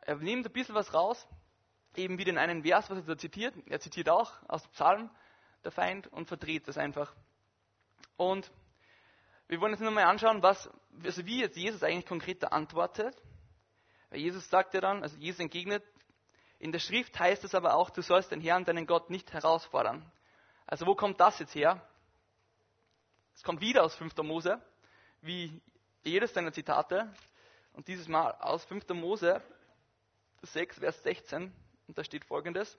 [0.00, 1.28] Er nimmt ein bisschen was raus,
[1.94, 3.54] eben wie den einen Vers, was er da zitiert.
[3.66, 5.10] Er zitiert auch aus dem Psalm,
[5.62, 7.14] der Feind, und verdreht das einfach.
[8.16, 8.50] Und
[9.48, 10.70] wir wollen jetzt nochmal anschauen, was,
[11.04, 13.16] also wie jetzt Jesus eigentlich konkret antwortet.
[14.10, 15.82] Weil Jesus sagt ja dann, also Jesus entgegnet,
[16.58, 20.10] in der Schrift heißt es aber auch, du sollst den Herrn, deinen Gott, nicht herausfordern.
[20.66, 21.84] Also wo kommt das jetzt her?
[23.34, 24.16] Es kommt wieder aus 5.
[24.18, 24.60] Mose,
[25.22, 25.60] wie
[26.04, 27.12] jedes seiner Zitate.
[27.72, 28.88] Und dieses Mal aus 5.
[28.90, 29.42] Mose
[30.42, 31.52] 6, Vers 16.
[31.88, 32.78] Und da steht folgendes.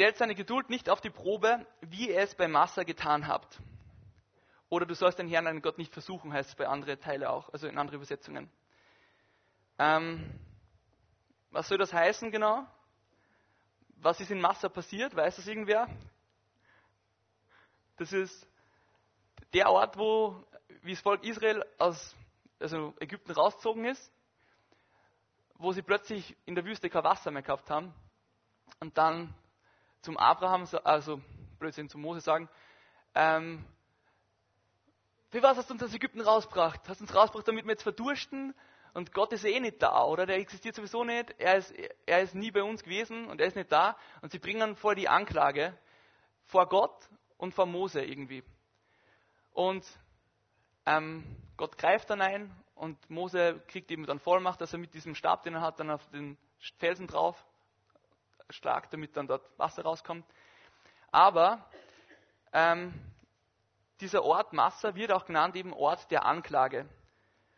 [0.00, 3.60] Stellt seine Geduld nicht auf die Probe, wie ihr es bei Massa getan habt.
[4.70, 7.50] Oder du sollst den Herrn, deinen Gott, nicht versuchen, heißt es bei anderen Teilen auch,
[7.52, 8.50] also in anderen Übersetzungen.
[9.78, 10.40] Ähm,
[11.50, 12.66] was soll das heißen genau?
[13.96, 15.14] Was ist in Massa passiert?
[15.14, 15.86] Weiß das irgendwer?
[17.98, 18.48] Das ist
[19.52, 20.42] der Ort, wo,
[20.80, 22.16] wie das Volk Israel aus
[22.58, 24.10] also Ägypten rausgezogen ist,
[25.56, 27.92] wo sie plötzlich in der Wüste kein Wasser mehr gehabt haben
[28.78, 29.34] und dann
[30.02, 31.20] zum Abraham, also
[31.58, 32.48] Blödsinn, zum Mose sagen,
[33.14, 33.64] ähm,
[35.30, 36.80] für was hast du uns aus Ägypten rausgebracht?
[36.88, 38.54] Hast du uns rausgebracht, damit wir jetzt verdursten?
[38.94, 40.26] Und Gott ist eh nicht da, oder?
[40.26, 41.32] Der existiert sowieso nicht.
[41.38, 41.72] Er ist,
[42.06, 43.96] er ist nie bei uns gewesen und er ist nicht da.
[44.22, 45.78] Und sie bringen vor die Anklage
[46.46, 48.42] vor Gott und vor Mose irgendwie.
[49.52, 49.86] Und
[50.86, 51.24] ähm,
[51.56, 55.44] Gott greift dann ein und Mose kriegt eben dann Vollmacht, dass er mit diesem Stab,
[55.44, 56.36] den er hat, dann auf den
[56.78, 57.36] Felsen drauf
[58.52, 60.24] schlagt, damit dann dort Wasser rauskommt.
[61.10, 61.68] Aber
[62.52, 62.94] ähm,
[64.00, 66.88] dieser Ort Massa wird auch genannt eben Ort der Anklage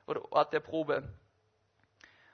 [0.06, 1.08] oder Ort der Probe.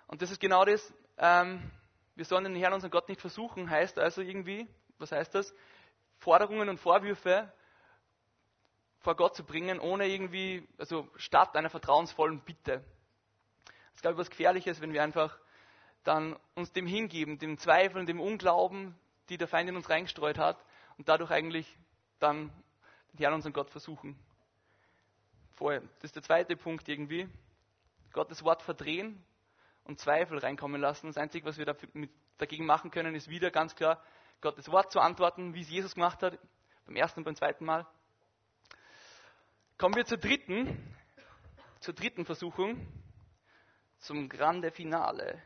[0.07, 1.71] Und das ist genau das, ähm,
[2.15, 4.67] wir sollen den Herrn, unseren Gott, nicht versuchen, heißt also irgendwie,
[4.99, 5.55] was heißt das?
[6.17, 7.53] Forderungen und Vorwürfe
[9.01, 12.85] vor Gott zu bringen, ohne irgendwie, also statt einer vertrauensvollen Bitte.
[13.65, 15.39] Das ist, glaube ich, was Gefährliches, wenn wir einfach
[16.09, 18.95] dann uns dem hingeben, dem Zweifeln, dem Unglauben,
[19.29, 20.59] die der Feind in uns reingestreut hat
[20.97, 21.77] und dadurch eigentlich
[22.19, 22.51] dann
[23.13, 24.19] den Herrn, unseren Gott, versuchen.
[25.59, 27.29] Das ist der zweite Punkt irgendwie.
[28.13, 29.23] Gottes Wort verdrehen
[29.85, 31.09] und Zweifel reinkommen lassen.
[31.09, 31.77] Das Einzige, was wir
[32.39, 34.03] dagegen machen können, ist wieder ganz klar,
[34.41, 36.39] Gottes Wort zu antworten, wie es Jesus gemacht hat,
[36.87, 37.87] beim ersten und beim zweiten Mal.
[39.77, 40.97] Kommen wir zur dritten,
[41.81, 42.87] zur dritten Versuchung,
[43.99, 45.43] zum Grande Finale.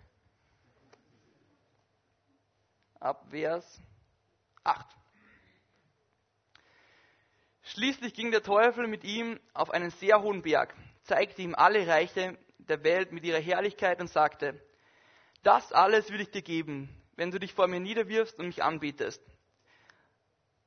[3.03, 3.83] Ab Vers
[4.63, 4.87] 8.
[7.63, 12.39] Schließlich ging der Teufel mit ihm auf einen sehr hohen Berg, zeigte ihm alle Reiche
[12.59, 14.65] der Welt mit ihrer Herrlichkeit und sagte,
[15.43, 19.21] das alles will ich dir geben, wenn du dich vor mir niederwirfst und mich anbetest.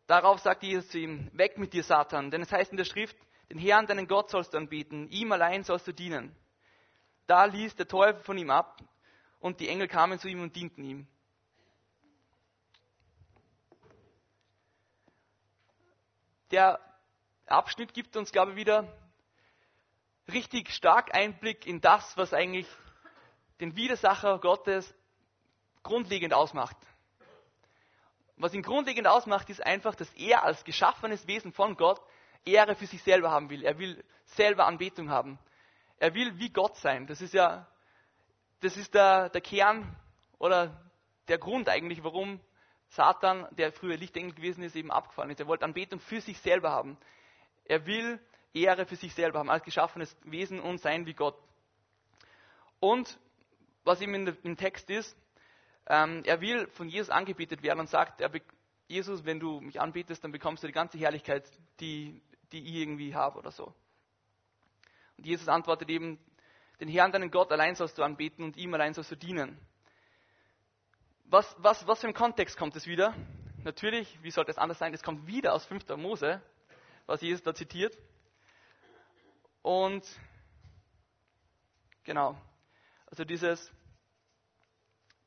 [0.06, 3.16] Darauf sagte Jesus zu ihm, weg mit dir, Satan, denn es heißt in der Schrift,
[3.50, 6.36] den Herrn, deinen Gott sollst du anbieten, ihm allein sollst du dienen.
[7.28, 8.82] Da ließ der Teufel von ihm ab
[9.40, 11.08] und die Engel kamen zu ihm und dienten ihm.
[16.56, 16.80] Der
[17.48, 18.88] Abschnitt gibt uns, glaube ich, wieder
[20.32, 22.66] richtig stark Einblick in das, was eigentlich
[23.60, 24.96] den Widersacher Gottes
[25.84, 26.78] grundlegend ausmacht.
[28.38, 32.00] Was ihn grundlegend ausmacht, ist einfach, dass er als geschaffenes Wesen von Gott
[32.46, 33.62] Ehre für sich selber haben will.
[33.66, 35.38] Er will selber Anbetung haben.
[36.00, 37.06] Er will wie Gott sein.
[37.06, 37.68] Das ist ja,
[38.62, 39.94] das ist der, der Kern
[40.38, 40.90] oder
[41.28, 42.40] der Grund eigentlich, warum
[42.96, 45.40] Satan, der früher Lichtengel gewesen ist, eben abgefallen ist.
[45.40, 46.98] Er wollte Anbetung für sich selber haben.
[47.66, 48.20] Er will
[48.54, 51.38] Ehre für sich selber haben, als geschaffenes Wesen und sein wie Gott.
[52.80, 53.20] Und
[53.84, 55.16] was in im Text ist,
[55.88, 58.32] ähm, er will von Jesus angebetet werden und sagt, er,
[58.88, 61.44] Jesus, wenn du mich anbetest, dann bekommst du die ganze Herrlichkeit,
[61.80, 63.74] die, die ich irgendwie habe oder so.
[65.18, 66.20] Und Jesus antwortet eben,
[66.80, 69.60] den Herrn, deinen Gott allein sollst du anbeten und ihm allein sollst du dienen.
[71.28, 73.16] Was, was, was für ein Kontext kommt es wieder?
[73.64, 74.94] Natürlich, wie sollte es anders sein?
[74.94, 75.88] Es kommt wieder aus 5.
[75.98, 76.40] Mose,
[77.08, 77.98] was Jesus da zitiert.
[79.64, 80.06] Und
[82.04, 82.40] genau,
[83.08, 83.72] also dieses,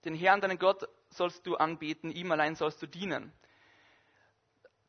[0.04, 3.32] den Herrn, deinen Gott sollst du anbeten, ihm allein sollst du dienen.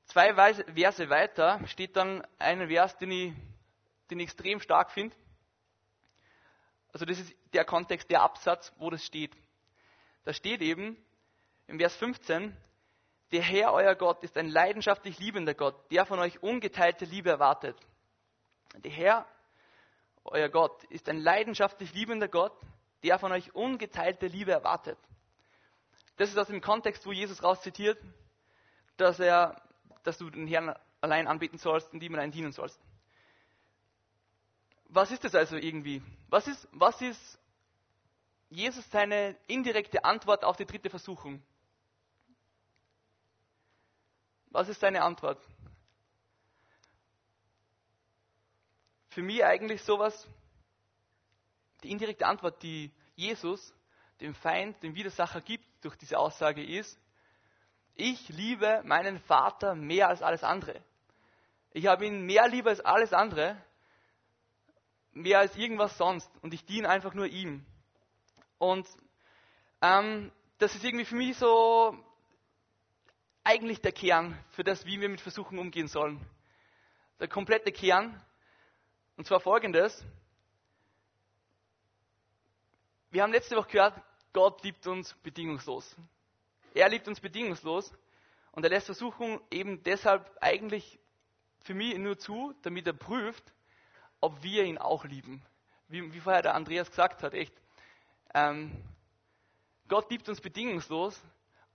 [0.06, 3.34] Zwei Verse weiter steht dann ein Vers, den ich,
[4.12, 5.16] den ich extrem stark finde.
[6.94, 9.36] Also das ist der Kontext, der Absatz, wo das steht.
[10.30, 10.96] Da steht eben
[11.66, 12.56] im Vers 15,
[13.32, 17.76] der Herr, euer Gott, ist ein leidenschaftlich liebender Gott, der von euch ungeteilte Liebe erwartet.
[18.76, 19.26] Der Herr,
[20.24, 22.54] euer Gott, ist ein leidenschaftlich liebender Gott,
[23.02, 25.00] der von euch ungeteilte Liebe erwartet.
[26.18, 27.98] Das ist aus dem Kontext, wo Jesus rauszitiert,
[28.98, 29.60] dass er,
[30.04, 32.80] dass du den Herrn allein anbeten sollst und ihm allein dienen sollst.
[34.90, 36.04] Was ist das also irgendwie?
[36.28, 37.40] Was ist, was ist
[38.50, 41.42] Jesus seine indirekte Antwort auf die dritte Versuchung?
[44.48, 45.40] Was ist seine Antwort?
[49.10, 50.28] Für mich eigentlich sowas,
[51.84, 53.74] die indirekte Antwort, die Jesus
[54.20, 57.00] dem Feind, dem Widersacher gibt durch diese Aussage ist,
[57.96, 60.82] ich liebe meinen Vater mehr als alles andere.
[61.72, 63.62] Ich habe ihn mehr lieber als alles andere,
[65.12, 67.66] mehr als irgendwas sonst und ich diene einfach nur ihm.
[68.60, 68.88] Und
[69.82, 71.98] ähm, das ist irgendwie für mich so
[73.44, 76.24] eigentlich der Kern für das, wie wir mit Versuchen umgehen sollen.
[77.20, 78.22] Der komplette Kern.
[79.18, 80.06] Und zwar folgendes.
[83.10, 84.02] Wir haben letzte Woche gehört,
[84.34, 85.96] Gott liebt uns bedingungslos.
[86.76, 87.92] Er liebt uns bedingungslos
[88.52, 91.00] und er lässt Versuchung eben deshalb eigentlich
[91.64, 93.44] für mich nur zu, damit er prüft,
[94.22, 95.44] ob wir ihn auch lieben.
[95.88, 97.59] Wie, wie vorher der Andreas gesagt hat, echt.
[98.34, 98.84] Ähm,
[99.88, 101.20] Gott liebt uns bedingungslos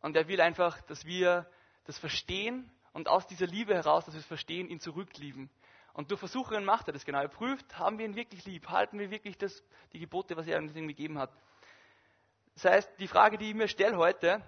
[0.00, 1.50] und er will einfach, dass wir
[1.84, 5.50] das verstehen und aus dieser Liebe heraus, dass wir es verstehen, ihn zurücklieben.
[5.94, 7.20] Und durch Versuchungen macht er das genau.
[7.20, 8.68] Er prüft, haben wir ihn wirklich lieb?
[8.68, 9.62] Halten wir wirklich das,
[9.92, 11.30] die Gebote, was er uns gegeben hat?
[12.54, 14.42] Das heißt, die Frage, die ich mir stelle heute,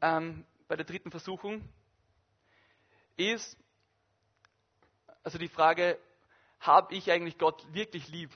[0.00, 1.68] ähm, bei der dritten Versuchung,
[3.16, 3.56] ist,
[5.22, 5.98] also die Frage,
[6.60, 8.30] habe ich eigentlich Gott wirklich lieb?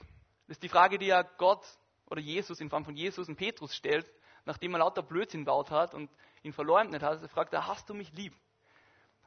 [0.46, 1.64] Das ist die Frage, die ja Gott
[2.06, 4.10] oder Jesus in Form von Jesus und Petrus stellt,
[4.44, 6.10] nachdem er lauter Blödsinn baut hat und
[6.42, 7.30] ihn verleumdet hat.
[7.30, 8.32] Fragt er, hast du mich lieb?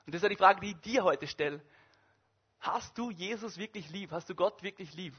[0.06, 1.62] Und das ist ja die Frage, die ich dir heute stelle.
[2.60, 4.12] Hast du Jesus wirklich lieb?
[4.12, 5.16] Hast du Gott wirklich lieb?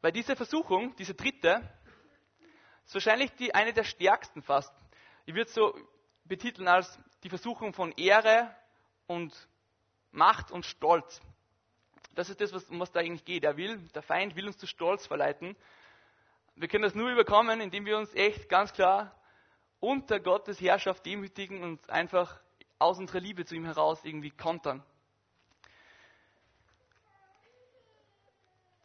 [0.00, 1.62] Weil diese Versuchung, diese dritte,
[2.84, 4.72] ist wahrscheinlich die, eine der stärksten fast.
[5.24, 5.74] Ich würde es so
[6.24, 8.54] betiteln als die Versuchung von Ehre
[9.06, 9.32] und
[10.10, 11.20] Macht und Stolz.
[12.14, 13.44] Das ist das, was, um was da eigentlich geht.
[13.44, 15.56] Er will, der Feind will uns zu Stolz verleiten.
[16.56, 19.14] Wir können das nur überkommen, indem wir uns echt ganz klar
[19.80, 22.40] unter Gottes Herrschaft demütigen und einfach
[22.78, 24.84] aus unserer Liebe zu ihm heraus irgendwie kontern.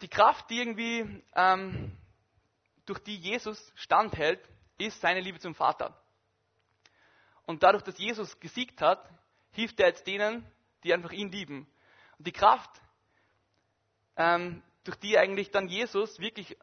[0.02, 1.96] Die Kraft, die irgendwie ähm,
[2.86, 4.40] durch die Jesus standhält,
[4.78, 5.96] ist seine Liebe zum Vater.
[7.46, 9.08] Und dadurch, dass Jesus gesiegt hat,
[9.52, 10.46] hilft er jetzt denen,
[10.84, 11.68] die einfach ihn lieben.
[12.18, 12.70] Und die Kraft,
[14.20, 16.58] ähm, durch die eigentlich dann Jesus wirklich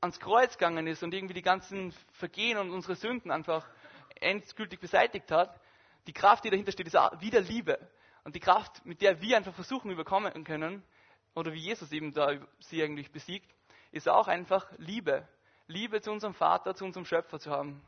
[0.00, 3.68] ans Kreuz gegangen ist und irgendwie die ganzen Vergehen und unsere Sünden einfach
[4.20, 5.60] endgültig beseitigt hat,
[6.06, 7.78] die Kraft, die dahinter steht, ist wieder Liebe.
[8.24, 10.82] Und die Kraft, mit der wir einfach versuchen überkommen können,
[11.34, 13.50] oder wie Jesus eben da sie eigentlich besiegt,
[13.92, 15.28] ist auch einfach Liebe.
[15.66, 17.82] Liebe zu unserem Vater, zu unserem Schöpfer zu haben.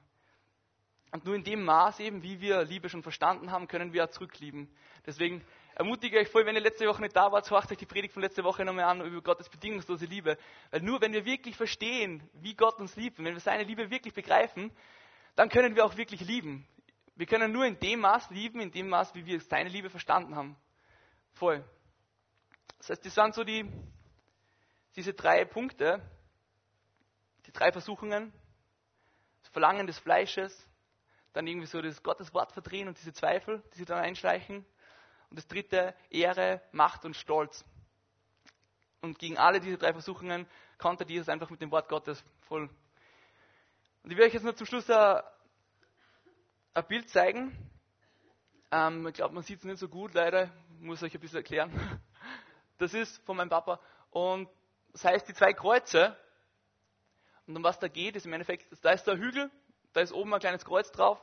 [1.12, 4.11] Und nur in dem Maß eben, wie wir Liebe schon verstanden haben, können wir auch
[4.11, 4.74] zurücklieben.
[5.06, 8.12] Deswegen ermutige ich voll, wenn ihr letzte Woche nicht da wart, so euch die Predigt
[8.12, 10.37] von letzter Woche nochmal an über Gottes bedingungslose Liebe.
[10.70, 13.90] Weil nur wenn wir wirklich verstehen, wie Gott uns liebt und wenn wir seine Liebe
[13.90, 14.70] wirklich begreifen,
[15.37, 16.66] dann können wir auch wirklich lieben.
[17.14, 20.35] Wir können nur in dem Maß lieben, in dem Maß, wie wir seine Liebe verstanden
[20.35, 20.56] haben.
[21.35, 21.64] Voll.
[22.78, 23.70] Das heißt, das sind so die,
[24.96, 26.02] diese drei Punkte,
[27.46, 28.32] die drei Versuchungen,
[29.42, 30.66] das Verlangen des Fleisches,
[31.32, 34.66] dann irgendwie so das Gottes Wort verdrehen und diese Zweifel, die sich dann einschleichen.
[35.33, 37.64] Und das dritte, Ehre, Macht und Stolz.
[39.01, 42.68] Und gegen alle diese drei Versuchungen konnte Jesus einfach mit dem Wort Gottes voll.
[44.03, 45.23] Und ich will euch jetzt nur zum Schluss ein,
[46.75, 47.57] ein Bild zeigen.
[48.71, 50.51] Ähm, ich glaube, man sieht es nicht so gut, leider.
[50.75, 51.73] Ich muss euch ein bisschen erklären.
[52.77, 53.81] Das ist von meinem Papa.
[54.11, 54.51] Und
[54.92, 56.14] das heißt, die zwei Kreuze,
[57.47, 59.51] und um was da geht, ist im Endeffekt, da ist der Hügel,
[59.95, 61.18] da ist oben ein kleines Kreuz drauf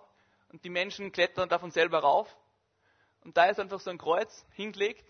[0.51, 2.35] und die Menschen klettern davon selber rauf.
[3.23, 5.05] Und da ist einfach so ein Kreuz hingelegt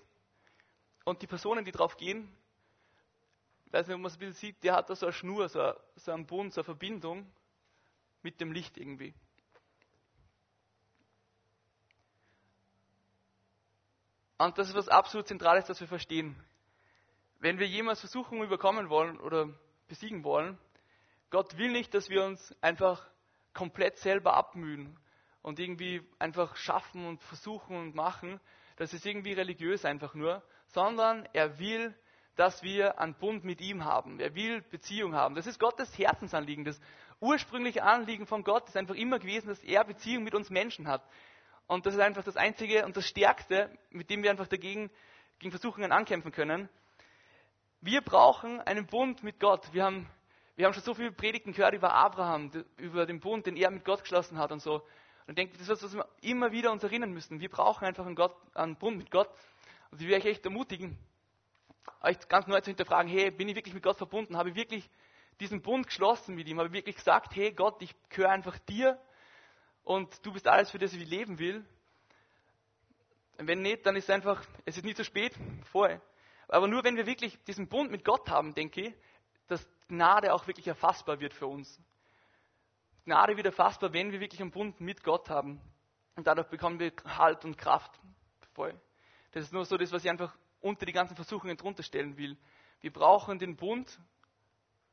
[1.05, 2.35] und die Personen, die drauf gehen,
[3.71, 5.73] weiß nicht, ob man es ein bisschen sieht, der hat da so eine Schnur, so,
[5.95, 7.31] so einen Bund, so eine Verbindung
[8.21, 9.13] mit dem Licht irgendwie.
[14.37, 16.35] Und das ist was absolut Zentrales, das wir verstehen.
[17.39, 19.49] Wenn wir jemals Versuchungen überkommen wollen oder
[19.87, 20.57] besiegen wollen,
[21.29, 23.05] Gott will nicht, dass wir uns einfach
[23.53, 24.97] komplett selber abmühen
[25.49, 28.39] und irgendwie einfach schaffen und versuchen und machen.
[28.77, 31.95] Das ist irgendwie religiös einfach nur, sondern er will,
[32.35, 34.19] dass wir einen Bund mit ihm haben.
[34.19, 35.33] Er will Beziehung haben.
[35.33, 36.65] Das ist Gottes Herzensanliegen.
[36.65, 36.79] Das
[37.19, 41.03] ursprüngliche Anliegen von Gott ist einfach immer gewesen, dass er Beziehung mit uns Menschen hat.
[41.65, 44.91] Und das ist einfach das Einzige und das Stärkste, mit dem wir einfach dagegen
[45.39, 46.69] gegen Versuchungen ankämpfen können.
[47.81, 49.73] Wir brauchen einen Bund mit Gott.
[49.73, 50.07] Wir haben,
[50.55, 53.83] wir haben schon so viele Predigten gehört über Abraham, über den Bund, den er mit
[53.83, 54.83] Gott geschlossen hat und so.
[55.29, 57.39] Und ich denke, das ist was, was wir immer wieder uns erinnern müssen.
[57.39, 59.29] Wir brauchen einfach einen, Gott, einen Bund mit Gott.
[59.91, 60.97] Und ich will euch echt ermutigen,
[62.01, 64.37] euch ganz neu zu hinterfragen, hey, bin ich wirklich mit Gott verbunden?
[64.37, 64.89] Habe ich wirklich
[65.39, 66.57] diesen Bund geschlossen mit ihm?
[66.57, 68.99] Habe ich wirklich gesagt, hey Gott, ich gehöre einfach dir
[69.83, 71.63] und du bist alles, für das ich leben will?
[73.37, 75.35] Wenn nicht, dann ist es einfach, es ist nie zu spät,
[75.71, 76.01] vorher.
[76.47, 78.93] Aber nur wenn wir wirklich diesen Bund mit Gott haben, denke ich,
[79.47, 81.79] dass Gnade auch wirklich erfassbar wird für uns.
[83.09, 85.59] Gnade wird erfassbar, wenn wir wirklich einen Bund mit Gott haben.
[86.15, 87.99] Und dadurch bekommen wir Halt und Kraft.
[88.53, 88.79] Voll.
[89.31, 92.37] Das ist nur so das, was ich einfach unter die ganzen Versuchungen drunter stellen will.
[92.81, 93.99] Wir brauchen den Bund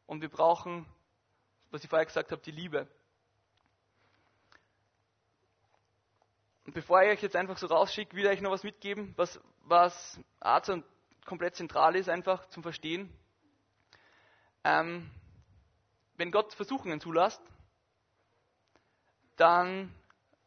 [0.06, 0.86] und wir brauchen,
[1.70, 2.88] was ich vorher gesagt habe, die Liebe.
[6.64, 9.38] Und bevor ich euch jetzt einfach so rausschicke, will ich euch noch was mitgeben, was,
[9.64, 10.82] was also
[11.26, 13.12] komplett zentral ist, einfach zum Verstehen.
[14.64, 15.10] Ähm,
[16.16, 17.42] wenn Gott Versuchungen zulässt,
[19.36, 19.94] dann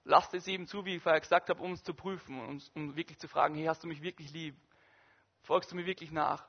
[0.04, 2.96] lasst es eben zu, wie ich vorher gesagt habe, um uns zu prüfen, um, um
[2.96, 4.56] wirklich zu fragen, hey, hast du mich wirklich lieb?
[5.44, 6.48] Folgst du mir wirklich nach?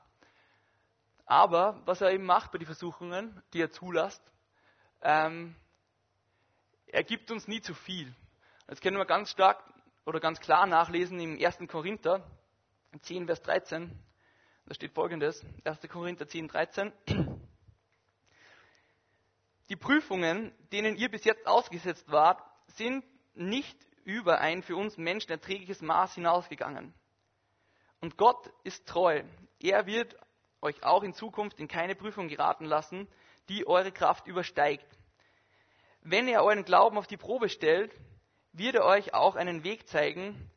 [1.25, 4.21] Aber was er eben macht bei den Versuchungen, die er zulässt,
[5.01, 5.55] ähm,
[6.87, 8.13] er gibt uns nie zu viel.
[8.67, 9.63] Das können wir ganz stark
[10.05, 11.59] oder ganz klar nachlesen im 1.
[11.69, 12.25] Korinther
[13.01, 13.97] 10, Vers 13.
[14.65, 15.79] Da steht folgendes, 1.
[15.89, 16.91] Korinther 10, 13.
[19.69, 25.31] Die Prüfungen, denen ihr bis jetzt ausgesetzt wart, sind nicht über ein für uns Menschen
[25.31, 26.93] erträgliches Maß hinausgegangen.
[27.99, 29.23] Und Gott ist treu.
[29.59, 30.15] Er wird
[30.61, 33.07] euch auch in Zukunft in keine Prüfung geraten lassen,
[33.49, 34.85] die eure Kraft übersteigt.
[36.01, 37.93] Wenn er euren Glauben auf die Probe stellt,
[38.53, 40.49] wird er euch auch einen Weg zeigen,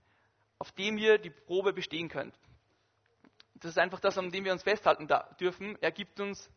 [0.59, 2.35] auf dem ihr die Probe bestehen könnt.
[3.57, 5.77] Das ist einfach das, an dem wir uns festhalten dürfen.
[5.81, 6.51] Er gibt uns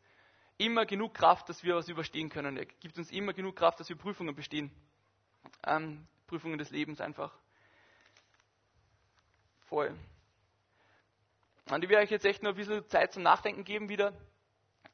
[0.58, 2.58] immer genug Kraft, dass wir was überstehen können.
[2.58, 4.72] Er gibt uns immer genug Kraft, dass wir Prüfungen bestehen.
[5.66, 7.32] Ähm, Prüfungen des Lebens einfach.
[9.68, 9.95] Voll.
[11.70, 14.14] Und ich werde euch jetzt echt nur ein bisschen Zeit zum Nachdenken geben wieder.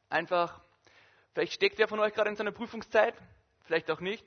[0.10, 0.60] Einfach,
[1.34, 3.16] vielleicht steckt wer von euch gerade in seiner Prüfungszeit,
[3.66, 4.26] vielleicht auch nicht.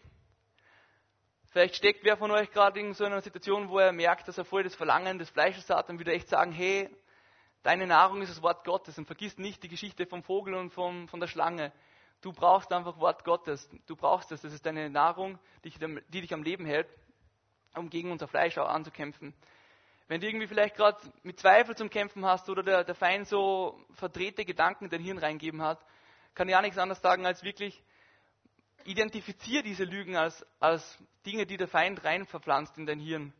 [1.50, 4.44] Vielleicht steckt wer von euch gerade in so einer Situation, wo er merkt, dass er
[4.44, 6.88] voll das Verlangen des Fleisches hat und wieder echt sagen, hey,
[7.66, 11.08] deine Nahrung ist das Wort Gottes und vergiss nicht die Geschichte vom Vogel und vom,
[11.08, 11.72] von der Schlange.
[12.20, 13.68] Du brauchst einfach Wort Gottes.
[13.86, 14.40] Du brauchst es.
[14.42, 15.70] Das ist deine Nahrung, die,
[16.08, 16.86] dich am Leben hält,
[17.74, 19.34] um gegen unser Fleisch auch anzukämpfen.
[20.06, 23.76] Wenn du irgendwie vielleicht gerade mit Zweifel zum Kämpfen hast oder der, der Feind so
[23.94, 25.84] verdrehte Gedanken in dein Hirn reingeben hat,
[26.34, 27.82] kann ich auch nichts anderes sagen als wirklich,
[28.84, 30.96] identifiziere diese Lügen als, als
[31.26, 33.32] Dinge, die der Feind rein verpflanzt in dein Hirn.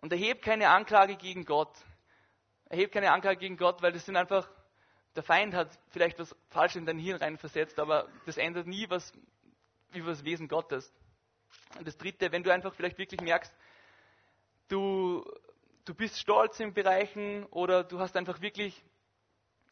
[0.00, 1.76] Und erhebe keine Anklage gegen Gott.
[2.68, 4.48] Erhebe keine Anklage gegen Gott, weil das sind einfach,
[5.16, 9.12] der Feind hat vielleicht was falsch in dein Hirn reinversetzt, aber das ändert nie was
[9.92, 10.92] über das Wesen Gottes.
[11.78, 13.52] Und das dritte, wenn du einfach vielleicht wirklich merkst,
[14.68, 15.24] du,
[15.84, 18.82] du bist stolz in Bereichen oder du hast einfach wirklich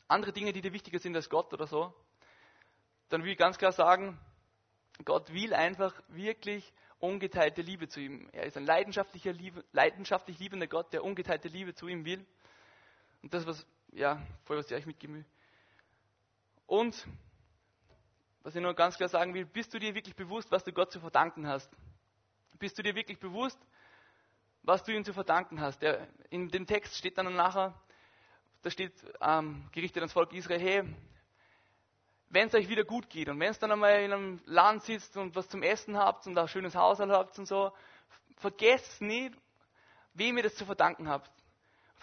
[0.09, 1.93] andere Dinge, die dir wichtiger sind als Gott oder so,
[3.09, 4.18] dann will ich ganz klar sagen,
[5.05, 8.28] Gott will einfach wirklich ungeteilte Liebe zu ihm.
[8.32, 9.34] Er ist ein leidenschaftlicher
[9.72, 12.24] leidenschaftlich liebender Gott, der ungeteilte Liebe zu ihm will.
[13.22, 15.24] Und das, was, ja, voll was ich euch will.
[16.66, 17.06] Und,
[18.42, 20.90] was ich nur ganz klar sagen will, bist du dir wirklich bewusst, was du Gott
[20.90, 21.70] zu verdanken hast?
[22.58, 23.58] Bist du dir wirklich bewusst,
[24.62, 25.82] was du ihm zu verdanken hast?
[25.82, 27.74] Der, in dem Text steht dann nachher,
[28.62, 30.84] da steht ähm, gerichtet ans Volk Israel, hey,
[32.28, 35.16] wenn es euch wieder gut geht und wenn es dann einmal in einem Land sitzt
[35.16, 37.72] und was zum Essen habt und ein schönes Haus habt und so,
[38.38, 39.36] vergesst nicht,
[40.14, 41.30] wem ihr das zu verdanken habt.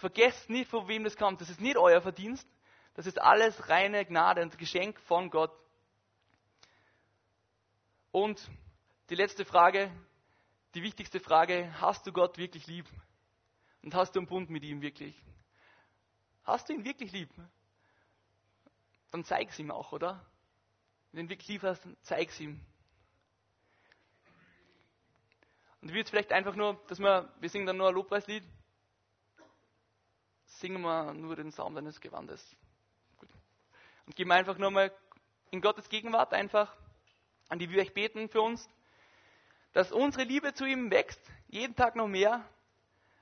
[0.00, 1.40] Vergesst nicht, von wem das kommt.
[1.40, 2.48] Das ist nicht euer Verdienst.
[2.94, 5.52] Das ist alles reine Gnade und Geschenk von Gott.
[8.10, 8.50] Und
[9.08, 9.90] die letzte Frage,
[10.74, 12.86] die wichtigste Frage, hast du Gott wirklich lieb?
[13.82, 15.16] Und hast du einen Bund mit ihm wirklich?
[16.44, 17.30] Hast du ihn wirklich lieb?
[19.10, 20.24] dann zeig es ihm auch, oder?
[21.12, 22.60] Wenn du wirklich lieb hast, zeig es ihm.
[25.80, 28.44] Und will jetzt vielleicht einfach nur, dass wir, wir singen dann nur ein Lobpreislied,
[30.58, 32.56] singen wir nur den Saum deines Gewandes.
[33.18, 33.28] Gut.
[34.06, 34.92] Und wir einfach nur mal
[35.50, 36.74] in Gottes Gegenwart einfach,
[37.48, 38.68] an die wir euch beten für uns,
[39.72, 42.44] dass unsere Liebe zu ihm wächst, jeden Tag noch mehr,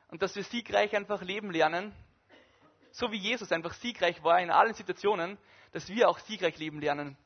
[0.09, 1.95] und dass wir siegreich einfach leben lernen,
[2.93, 5.39] so wie Jesus einfach siegreich war in allen Situationen,
[5.73, 7.17] dass wir auch siegreich leben lernen.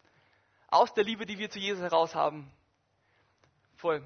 [0.68, 2.50] Aus der Liebe, die wir zu Jesus heraus haben.
[3.76, 4.00] Voll.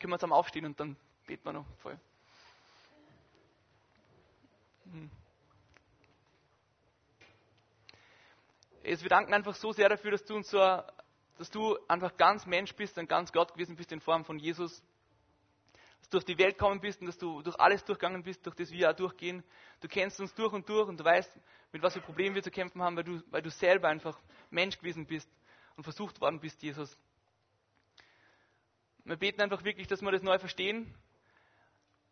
[0.00, 0.96] Können wir zusammen aufstehen und dann
[1.26, 1.98] beten wir noch voll.
[4.94, 5.10] Hm.
[8.84, 10.58] Jesus, wir danken einfach so sehr dafür, dass du uns so,
[11.36, 14.82] dass du einfach ganz Mensch bist und ganz Gott gewesen bist in Form von Jesus.
[15.98, 18.54] Dass du durch die Welt gekommen bist und dass du durch alles durchgegangen bist, durch
[18.54, 19.42] das wir auch durchgehen.
[19.80, 21.40] Du kennst uns durch und durch und du weißt,
[21.72, 24.16] mit was für Problemen wir zu kämpfen haben, weil du, weil du selber einfach
[24.50, 25.28] Mensch gewesen bist
[25.76, 26.96] und versucht worden bist, Jesus.
[29.04, 30.94] Wir beten einfach wirklich, dass wir das neu verstehen.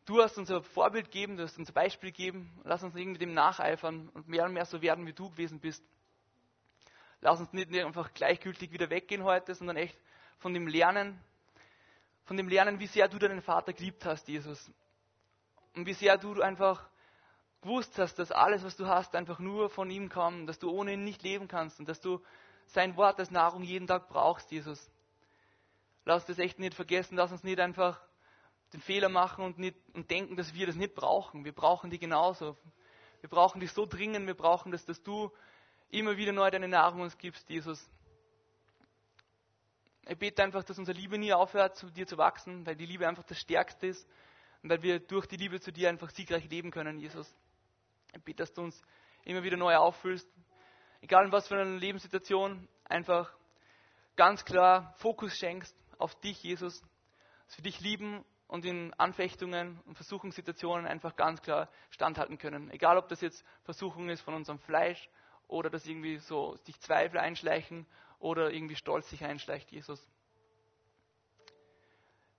[0.04, 2.50] Du hast uns ein Vorbild gegeben, du hast uns ein Beispiel gegeben.
[2.64, 5.82] Lass uns irgendwie dem nacheifern und mehr und mehr so werden, wie du gewesen bist.
[7.20, 9.96] Lass uns nicht einfach gleichgültig wieder weggehen heute, sondern echt
[10.38, 11.20] von dem Lernen,
[12.24, 14.72] von dem Lernen, wie sehr du deinen Vater geliebt hast, Jesus.
[15.76, 16.88] Und wie sehr du einfach
[17.60, 20.94] gewusst hast, dass alles, was du hast, einfach nur von ihm kommt, dass du ohne
[20.94, 22.20] ihn nicht leben kannst und dass du
[22.66, 24.90] sein Wort als Nahrung jeden Tag brauchst, Jesus.
[26.04, 28.00] Lass das echt nicht vergessen, lass uns nicht einfach
[28.72, 31.44] den Fehler machen und, nicht, und denken, dass wir das nicht brauchen.
[31.44, 32.56] Wir brauchen die genauso.
[33.20, 35.30] Wir brauchen die so dringend, wir brauchen das, dass du
[35.90, 37.88] immer wieder neu deine Nahrung uns gibst, Jesus.
[40.08, 43.06] Ich bete einfach, dass unsere Liebe nie aufhört, zu dir zu wachsen, weil die Liebe
[43.06, 44.08] einfach das Stärkste ist
[44.62, 47.32] und weil wir durch die Liebe zu dir einfach siegreich leben können, Jesus.
[48.14, 48.82] Ich bete, dass du uns
[49.24, 50.28] immer wieder neu auffüllst,
[51.00, 53.32] egal in was für einer Lebenssituation, einfach
[54.16, 56.82] ganz klar Fokus schenkst auf dich, Jesus,
[57.46, 62.70] dass wir dich lieben und in Anfechtungen und Versuchungssituationen einfach ganz klar standhalten können.
[62.70, 65.08] Egal, ob das jetzt Versuchung ist von unserem Fleisch
[65.48, 67.86] oder dass irgendwie so sich Zweifel einschleichen
[68.18, 70.06] oder irgendwie Stolz sich einschleicht, Jesus.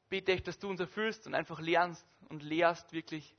[0.08, 3.36] Bete ich, dass du uns erfüllst und einfach lernst und lehrst, wirklich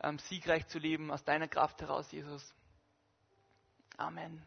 [0.00, 2.54] ähm, siegreich zu leben aus deiner Kraft heraus, Jesus.
[3.96, 4.40] Amen.